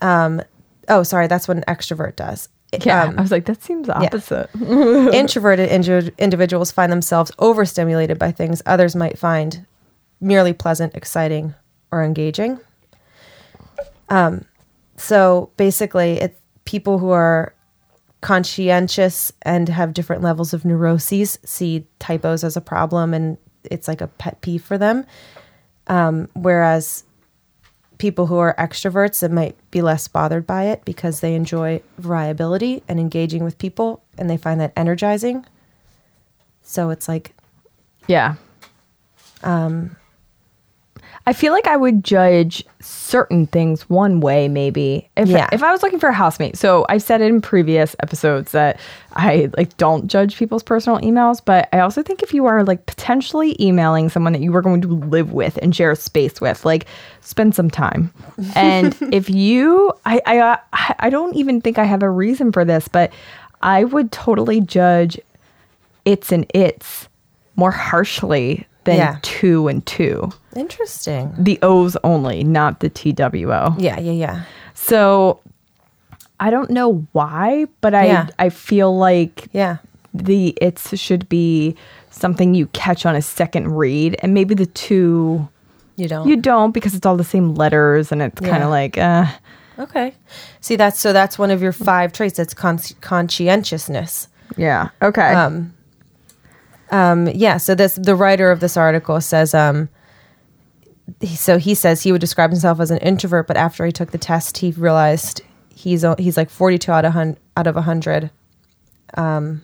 um, 0.00 0.42
oh, 0.88 1.02
sorry, 1.02 1.26
that's 1.26 1.48
what 1.48 1.56
an 1.56 1.64
extrovert 1.68 2.16
does. 2.16 2.48
Yeah, 2.84 3.04
Um, 3.04 3.18
I 3.18 3.22
was 3.22 3.30
like, 3.30 3.46
that 3.46 3.62
seems 3.62 3.88
opposite. 3.88 4.50
introverted 4.60 5.70
indi- 5.70 6.12
individuals 6.18 6.70
find 6.70 6.92
themselves 6.92 7.32
overstimulated 7.38 8.18
by 8.18 8.30
things 8.30 8.60
others 8.66 8.94
might 8.94 9.18
find 9.18 9.64
merely 10.20 10.52
pleasant, 10.52 10.94
exciting, 10.94 11.54
or 11.90 12.02
engaging. 12.02 12.60
Um, 14.10 14.44
so 14.96 15.50
basically, 15.56 16.20
it's 16.20 16.38
people 16.64 16.98
who 16.98 17.10
are 17.10 17.54
conscientious 18.20 19.32
and 19.42 19.68
have 19.68 19.94
different 19.94 20.22
levels 20.22 20.52
of 20.52 20.64
neuroses 20.64 21.38
see 21.44 21.86
typos 21.98 22.42
as 22.44 22.56
a 22.56 22.60
problem, 22.60 23.14
and 23.14 23.38
it's 23.64 23.88
like 23.88 24.00
a 24.00 24.06
pet 24.06 24.40
peeve 24.40 24.62
for 24.62 24.78
them. 24.78 25.04
Um, 25.86 26.28
whereas 26.34 27.04
people 27.98 28.26
who 28.26 28.38
are 28.38 28.54
extroverts 28.56 29.20
that 29.20 29.30
might 29.30 29.56
be 29.70 29.82
less 29.82 30.06
bothered 30.06 30.46
by 30.46 30.64
it 30.64 30.84
because 30.84 31.20
they 31.20 31.34
enjoy 31.34 31.82
variability 31.98 32.82
and 32.88 33.00
engaging 33.00 33.42
with 33.42 33.58
people 33.58 34.02
and 34.16 34.30
they 34.30 34.36
find 34.36 34.60
that 34.60 34.72
energizing. 34.76 35.44
So 36.62 36.90
it's 36.90 37.08
like, 37.08 37.34
Yeah. 38.06 38.36
Um, 39.42 39.96
I 41.28 41.34
feel 41.34 41.52
like 41.52 41.66
I 41.66 41.76
would 41.76 42.02
judge 42.02 42.64
certain 42.80 43.46
things 43.46 43.82
one 43.90 44.20
way, 44.20 44.48
maybe 44.48 45.10
if 45.14 45.28
Yeah. 45.28 45.46
if 45.52 45.62
I 45.62 45.70
was 45.72 45.82
looking 45.82 45.98
for 45.98 46.08
a 46.08 46.12
housemate. 46.14 46.56
So 46.56 46.86
I've 46.88 47.02
said 47.02 47.20
in 47.20 47.42
previous 47.42 47.94
episodes 48.02 48.52
that 48.52 48.80
I 49.14 49.50
like 49.58 49.76
don't 49.76 50.06
judge 50.06 50.38
people's 50.38 50.62
personal 50.62 50.98
emails, 51.00 51.42
but 51.44 51.68
I 51.70 51.80
also 51.80 52.02
think 52.02 52.22
if 52.22 52.32
you 52.32 52.46
are 52.46 52.64
like 52.64 52.86
potentially 52.86 53.54
emailing 53.60 54.08
someone 54.08 54.32
that 54.32 54.40
you 54.40 54.56
are 54.56 54.62
going 54.62 54.80
to 54.80 54.88
live 54.88 55.32
with 55.34 55.58
and 55.60 55.76
share 55.76 55.90
a 55.90 55.96
space 55.96 56.40
with, 56.40 56.64
like 56.64 56.86
spend 57.20 57.54
some 57.54 57.70
time. 57.70 58.10
And 58.54 58.96
if 59.12 59.28
you, 59.28 59.92
I 60.06 60.22
I 60.24 60.38
uh, 60.38 60.56
I 60.98 61.10
don't 61.10 61.36
even 61.36 61.60
think 61.60 61.78
I 61.78 61.84
have 61.84 62.02
a 62.02 62.08
reason 62.10 62.52
for 62.52 62.64
this, 62.64 62.88
but 62.88 63.12
I 63.60 63.84
would 63.84 64.12
totally 64.12 64.62
judge 64.62 65.20
it's 66.06 66.32
and 66.32 66.46
it's 66.54 67.06
more 67.56 67.70
harshly 67.70 68.66
than 68.88 68.96
Yeah. 68.96 69.16
two 69.22 69.68
and 69.68 69.84
two. 69.86 70.30
interesting. 70.56 71.32
The 71.38 71.58
O's 71.62 71.96
only, 72.02 72.42
not 72.42 72.80
the 72.80 72.88
TWO. 72.88 73.74
Yeah, 73.78 74.00
yeah, 74.00 74.12
yeah. 74.12 74.42
So 74.74 75.38
I 76.40 76.50
don't 76.50 76.70
know 76.70 77.06
why, 77.12 77.66
but 77.80 77.94
I 77.94 78.06
Yeah. 78.06 78.26
I 78.38 78.48
feel 78.48 78.96
like 78.96 79.48
Yeah. 79.52 79.76
the 80.14 80.56
it's 80.60 80.96
should 80.98 81.28
be 81.28 81.76
something 82.10 82.54
you 82.54 82.66
catch 82.72 83.06
on 83.06 83.14
a 83.14 83.22
second 83.22 83.68
read 83.76 84.16
and 84.22 84.34
maybe 84.34 84.54
the 84.54 84.66
two 84.66 85.46
You 85.96 86.08
don't. 86.08 86.26
you 86.28 86.36
don't 86.36 86.72
because 86.72 86.94
it's 86.94 87.06
all 87.06 87.16
the 87.16 87.24
same 87.24 87.54
letters 87.54 88.10
and 88.10 88.20
it's 88.22 88.40
kind 88.40 88.62
of 88.64 88.70
like 88.70 88.98
uh 88.98 89.26
okay. 89.78 90.14
See, 90.60 90.74
that's 90.76 90.98
so 90.98 91.12
that's 91.12 91.38
one 91.38 91.50
of 91.52 91.62
your 91.62 91.72
five 91.72 92.12
traits. 92.12 92.36
That's 92.36 92.54
con- 92.54 92.78
conscientiousness. 93.00 94.28
yeah 94.56 94.88
okay 95.02 95.34
Um, 95.34 95.72
Um, 96.90 97.26
yeah. 97.28 97.56
So 97.58 97.74
this 97.74 97.94
the 97.96 98.14
writer 98.14 98.50
of 98.50 98.60
this 98.60 98.76
article 98.76 99.20
says. 99.20 99.54
Um, 99.54 99.88
so 101.26 101.58
he 101.58 101.74
says 101.74 102.02
he 102.02 102.12
would 102.12 102.20
describe 102.20 102.50
himself 102.50 102.80
as 102.80 102.90
an 102.90 102.98
introvert, 102.98 103.46
but 103.46 103.56
after 103.56 103.84
he 103.86 103.92
took 103.92 104.10
the 104.10 104.18
test, 104.18 104.58
he 104.58 104.72
realized 104.72 105.40
he's 105.74 106.04
he's 106.18 106.36
like 106.36 106.50
42 106.50 106.92
out 106.92 107.04
of 107.04 107.12
hun- 107.14 107.38
out 107.56 107.66
of 107.66 107.74
100. 107.76 108.30
Um, 109.14 109.62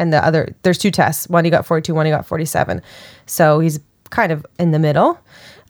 and 0.00 0.12
the 0.12 0.24
other 0.24 0.54
there's 0.62 0.78
two 0.78 0.90
tests. 0.90 1.28
One 1.28 1.44
he 1.44 1.50
got 1.50 1.64
42, 1.66 1.94
one 1.94 2.06
he 2.06 2.10
got 2.12 2.26
47. 2.26 2.82
So 3.26 3.60
he's 3.60 3.78
kind 4.10 4.32
of 4.32 4.44
in 4.58 4.72
the 4.72 4.78
middle. 4.78 5.20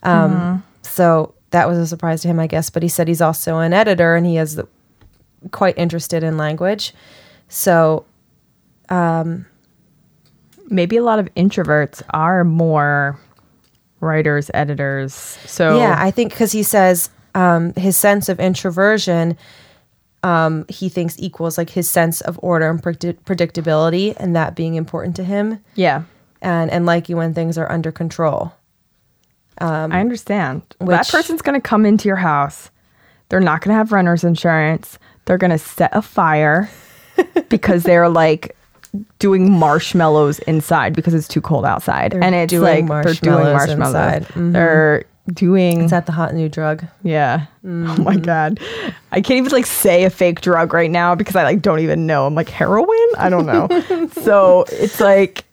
Um, 0.02 0.62
So 0.83 1.35
that 1.50 1.68
was 1.68 1.76
a 1.78 1.87
surprise 1.87 2.22
to 2.22 2.28
him, 2.28 2.38
I 2.40 2.46
guess. 2.46 2.70
But 2.70 2.83
he 2.83 2.88
said 2.88 3.09
he's 3.09 3.20
also 3.20 3.59
an 3.59 3.72
editor 3.74 4.14
and 4.16 4.24
he 4.26 4.38
is 4.38 4.54
the, 4.57 4.66
quite 5.50 5.76
interested 5.76 6.22
in 6.22 6.37
language. 6.37 6.94
So 7.48 8.04
Maybe 10.68 10.96
a 10.96 11.02
lot 11.02 11.18
of 11.18 11.33
introverts 11.35 12.02
are 12.11 12.44
more 12.44 13.18
writers, 14.00 14.50
editors. 14.54 15.12
So 15.12 15.78
Yeah, 15.78 15.96
I 15.98 16.11
think 16.11 16.33
because 16.33 16.52
he 16.52 16.62
says 16.62 17.11
um, 17.35 17.74
his 17.74 17.96
sense 17.96 18.28
of 18.28 18.40
introversion, 18.40 19.37
um, 20.22 20.66
he 20.68 20.88
thinks 20.88 21.16
equals 21.18 21.59
like 21.59 21.70
his 21.70 21.88
sense 21.88 22.20
of 22.20 22.38
order 22.42 22.68
and 22.68 22.83
predict- 22.83 23.24
predictability, 23.24 24.14
and 24.18 24.35
that 24.35 24.57
being 24.57 24.74
important 24.74 25.16
to 25.16 25.24
him, 25.24 25.61
yeah. 25.74 26.02
and 26.42 26.70
and 26.70 26.87
liking 26.87 27.16
when 27.16 27.35
things 27.35 27.57
are 27.57 27.70
under 27.70 27.92
control. 27.92 28.52
I 29.92 30.00
understand. 30.00 30.62
that 30.81 31.09
person's 31.09 31.42
going 31.42 31.61
to 31.61 31.66
come 31.66 31.85
into 31.85 32.09
your 32.09 32.16
house. 32.16 32.70
They're 33.28 33.40
not 33.40 33.61
going 33.61 33.74
to 33.74 33.76
have 33.76 33.92
renter's 33.92 34.24
insurance. 34.24 34.98
They're 35.24 35.38
going 35.38 35.50
to 35.50 35.59
set 35.59 35.90
a 35.94 36.00
fire 36.00 36.70
because 37.48 37.83
they're 37.83 38.09
like 38.09 38.57
doing 39.18 39.51
marshmallows 39.51 40.38
inside 40.40 40.94
because 40.94 41.14
it's 41.14 41.29
too 41.29 41.40
cold 41.40 41.64
outside. 41.64 42.12
They're 42.12 42.22
and 42.24 42.35
it's 42.35 42.53
like 42.53 42.87
they're 42.87 43.14
doing 43.14 43.44
marshmallows. 43.44 44.24
Mhm. 44.29 44.53
They're 44.53 45.05
doing 45.35 45.83
Is 45.83 45.90
that 45.90 46.07
the 46.07 46.12
hot 46.12 46.35
new 46.35 46.48
drug? 46.48 46.85
yeah. 47.03 47.46
Oh 47.64 47.68
my 48.03 48.16
god. 48.16 48.61
I 49.12 49.20
can't 49.20 49.38
even 49.38 49.53
like 49.53 49.66
say 49.66 50.05
a 50.05 50.11
fake 50.11 50.40
drug 50.40 50.72
right 50.72 50.90
now 50.90 51.14
because 51.14 51.37
I 51.37 51.42
like 51.44 51.61
don't 51.61 51.81
even 51.81 52.07
know. 52.07 52.27
I'm 52.27 52.35
like 52.35 52.48
heroin? 52.48 52.88
I 53.18 53.29
don't 53.29 53.44
know. 53.46 53.68
so 54.22 54.64
it's 54.72 55.01
like 55.01 55.44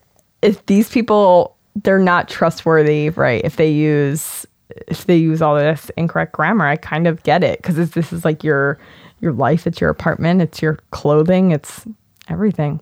if 0.41 0.65
these 0.67 0.89
people 0.89 1.56
they're 1.84 2.00
not 2.00 2.30
trustworthy, 2.30 3.10
right? 3.10 3.41
If 3.43 3.58
they 3.58 3.69
use 3.69 4.45
if 4.88 5.06
they 5.06 5.17
use 5.17 5.41
all 5.41 5.56
this 5.56 5.91
incorrect 5.98 6.32
grammar, 6.32 6.65
I 6.65 6.78
kind 6.78 7.06
of 7.06 7.21
get 7.24 7.43
it 7.43 7.62
because 7.62 7.76
this 7.91 8.13
is 8.13 8.24
like 8.24 8.43
your 8.43 8.78
your 9.19 9.34
life, 9.34 9.67
it's 9.67 9.82
your 9.82 9.89
apartment, 9.89 10.41
it's 10.41 10.62
your 10.62 10.80
clothing, 10.91 11.52
it's 11.52 11.86
everything. 12.30 12.80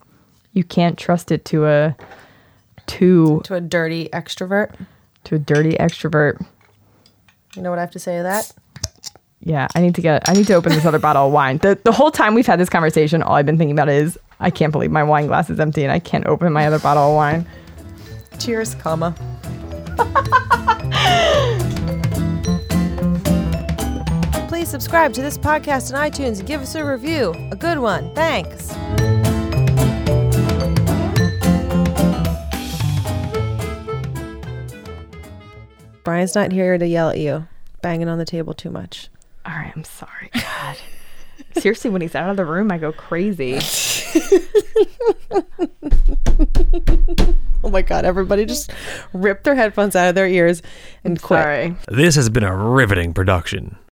You 0.53 0.63
can't 0.63 0.97
trust 0.97 1.31
it 1.31 1.45
to 1.45 1.65
a 1.65 1.95
to 2.87 3.41
To 3.45 3.55
a 3.55 3.61
dirty 3.61 4.09
extrovert. 4.13 4.73
to 5.25 5.35
a 5.35 5.39
dirty 5.39 5.73
extrovert. 5.73 6.43
You 7.55 7.61
know 7.61 7.69
what 7.69 7.79
I 7.79 7.81
have 7.81 7.91
to 7.91 7.99
say 7.99 8.17
to 8.17 8.23
that? 8.23 8.51
Yeah, 9.41 9.67
I 9.75 9.81
need 9.81 9.95
to 9.95 10.01
get. 10.01 10.27
I 10.29 10.33
need 10.33 10.47
to 10.47 10.53
open 10.53 10.71
this 10.71 10.85
other 10.85 10.99
bottle 10.99 11.27
of 11.27 11.33
wine. 11.33 11.57
The 11.57 11.77
the 11.83 11.91
whole 11.91 12.11
time 12.11 12.33
we've 12.33 12.45
had 12.47 12.59
this 12.59 12.69
conversation, 12.69 13.21
all 13.21 13.35
I've 13.35 13.45
been 13.45 13.57
thinking 13.57 13.75
about 13.75 13.89
is 13.89 14.17
I 14.39 14.49
can't 14.49 14.71
believe 14.71 14.91
my 14.91 15.03
wine 15.03 15.27
glass 15.27 15.49
is 15.49 15.59
empty 15.59 15.83
and 15.83 15.91
I 15.91 15.99
can't 15.99 16.25
open 16.27 16.51
my 16.53 16.65
other 16.67 16.79
bottle 16.79 17.09
of 17.09 17.15
wine. 17.15 17.45
Cheers, 18.39 18.75
comma. 18.75 19.13
Please 24.47 24.69
subscribe 24.69 25.13
to 25.13 25.21
this 25.21 25.37
podcast 25.37 25.93
on 25.93 26.09
iTunes 26.09 26.39
and 26.39 26.47
give 26.47 26.61
us 26.61 26.75
a 26.75 26.85
review. 26.85 27.33
A 27.51 27.55
good 27.55 27.79
one. 27.79 28.13
Thanks. 28.13 28.71
Brian's 36.03 36.35
not 36.35 36.51
here 36.51 36.77
to 36.77 36.85
yell 36.85 37.09
at 37.09 37.17
you, 37.17 37.47
banging 37.81 38.09
on 38.09 38.17
the 38.17 38.25
table 38.25 38.53
too 38.53 38.69
much. 38.69 39.09
All 39.45 39.53
right, 39.53 39.71
I'm 39.75 39.83
sorry. 39.83 40.29
God. 40.33 40.77
Seriously, 41.57 41.89
when 41.89 42.01
he's 42.01 42.15
out 42.15 42.29
of 42.29 42.37
the 42.37 42.45
room, 42.45 42.71
I 42.71 42.77
go 42.77 42.91
crazy. 42.91 43.59
Oh 47.65 47.69
my 47.69 47.81
God, 47.81 48.03
everybody 48.03 48.45
just 48.45 48.71
rip 49.13 49.43
their 49.43 49.55
headphones 49.55 49.95
out 49.95 50.09
of 50.09 50.15
their 50.15 50.27
ears 50.27 50.61
and 51.05 51.21
quit. 51.21 51.39
Sorry. 51.39 51.75
This 51.87 52.15
has 52.15 52.29
been 52.29 52.43
a 52.43 52.53
riveting 52.53 53.13
production. 53.13 53.77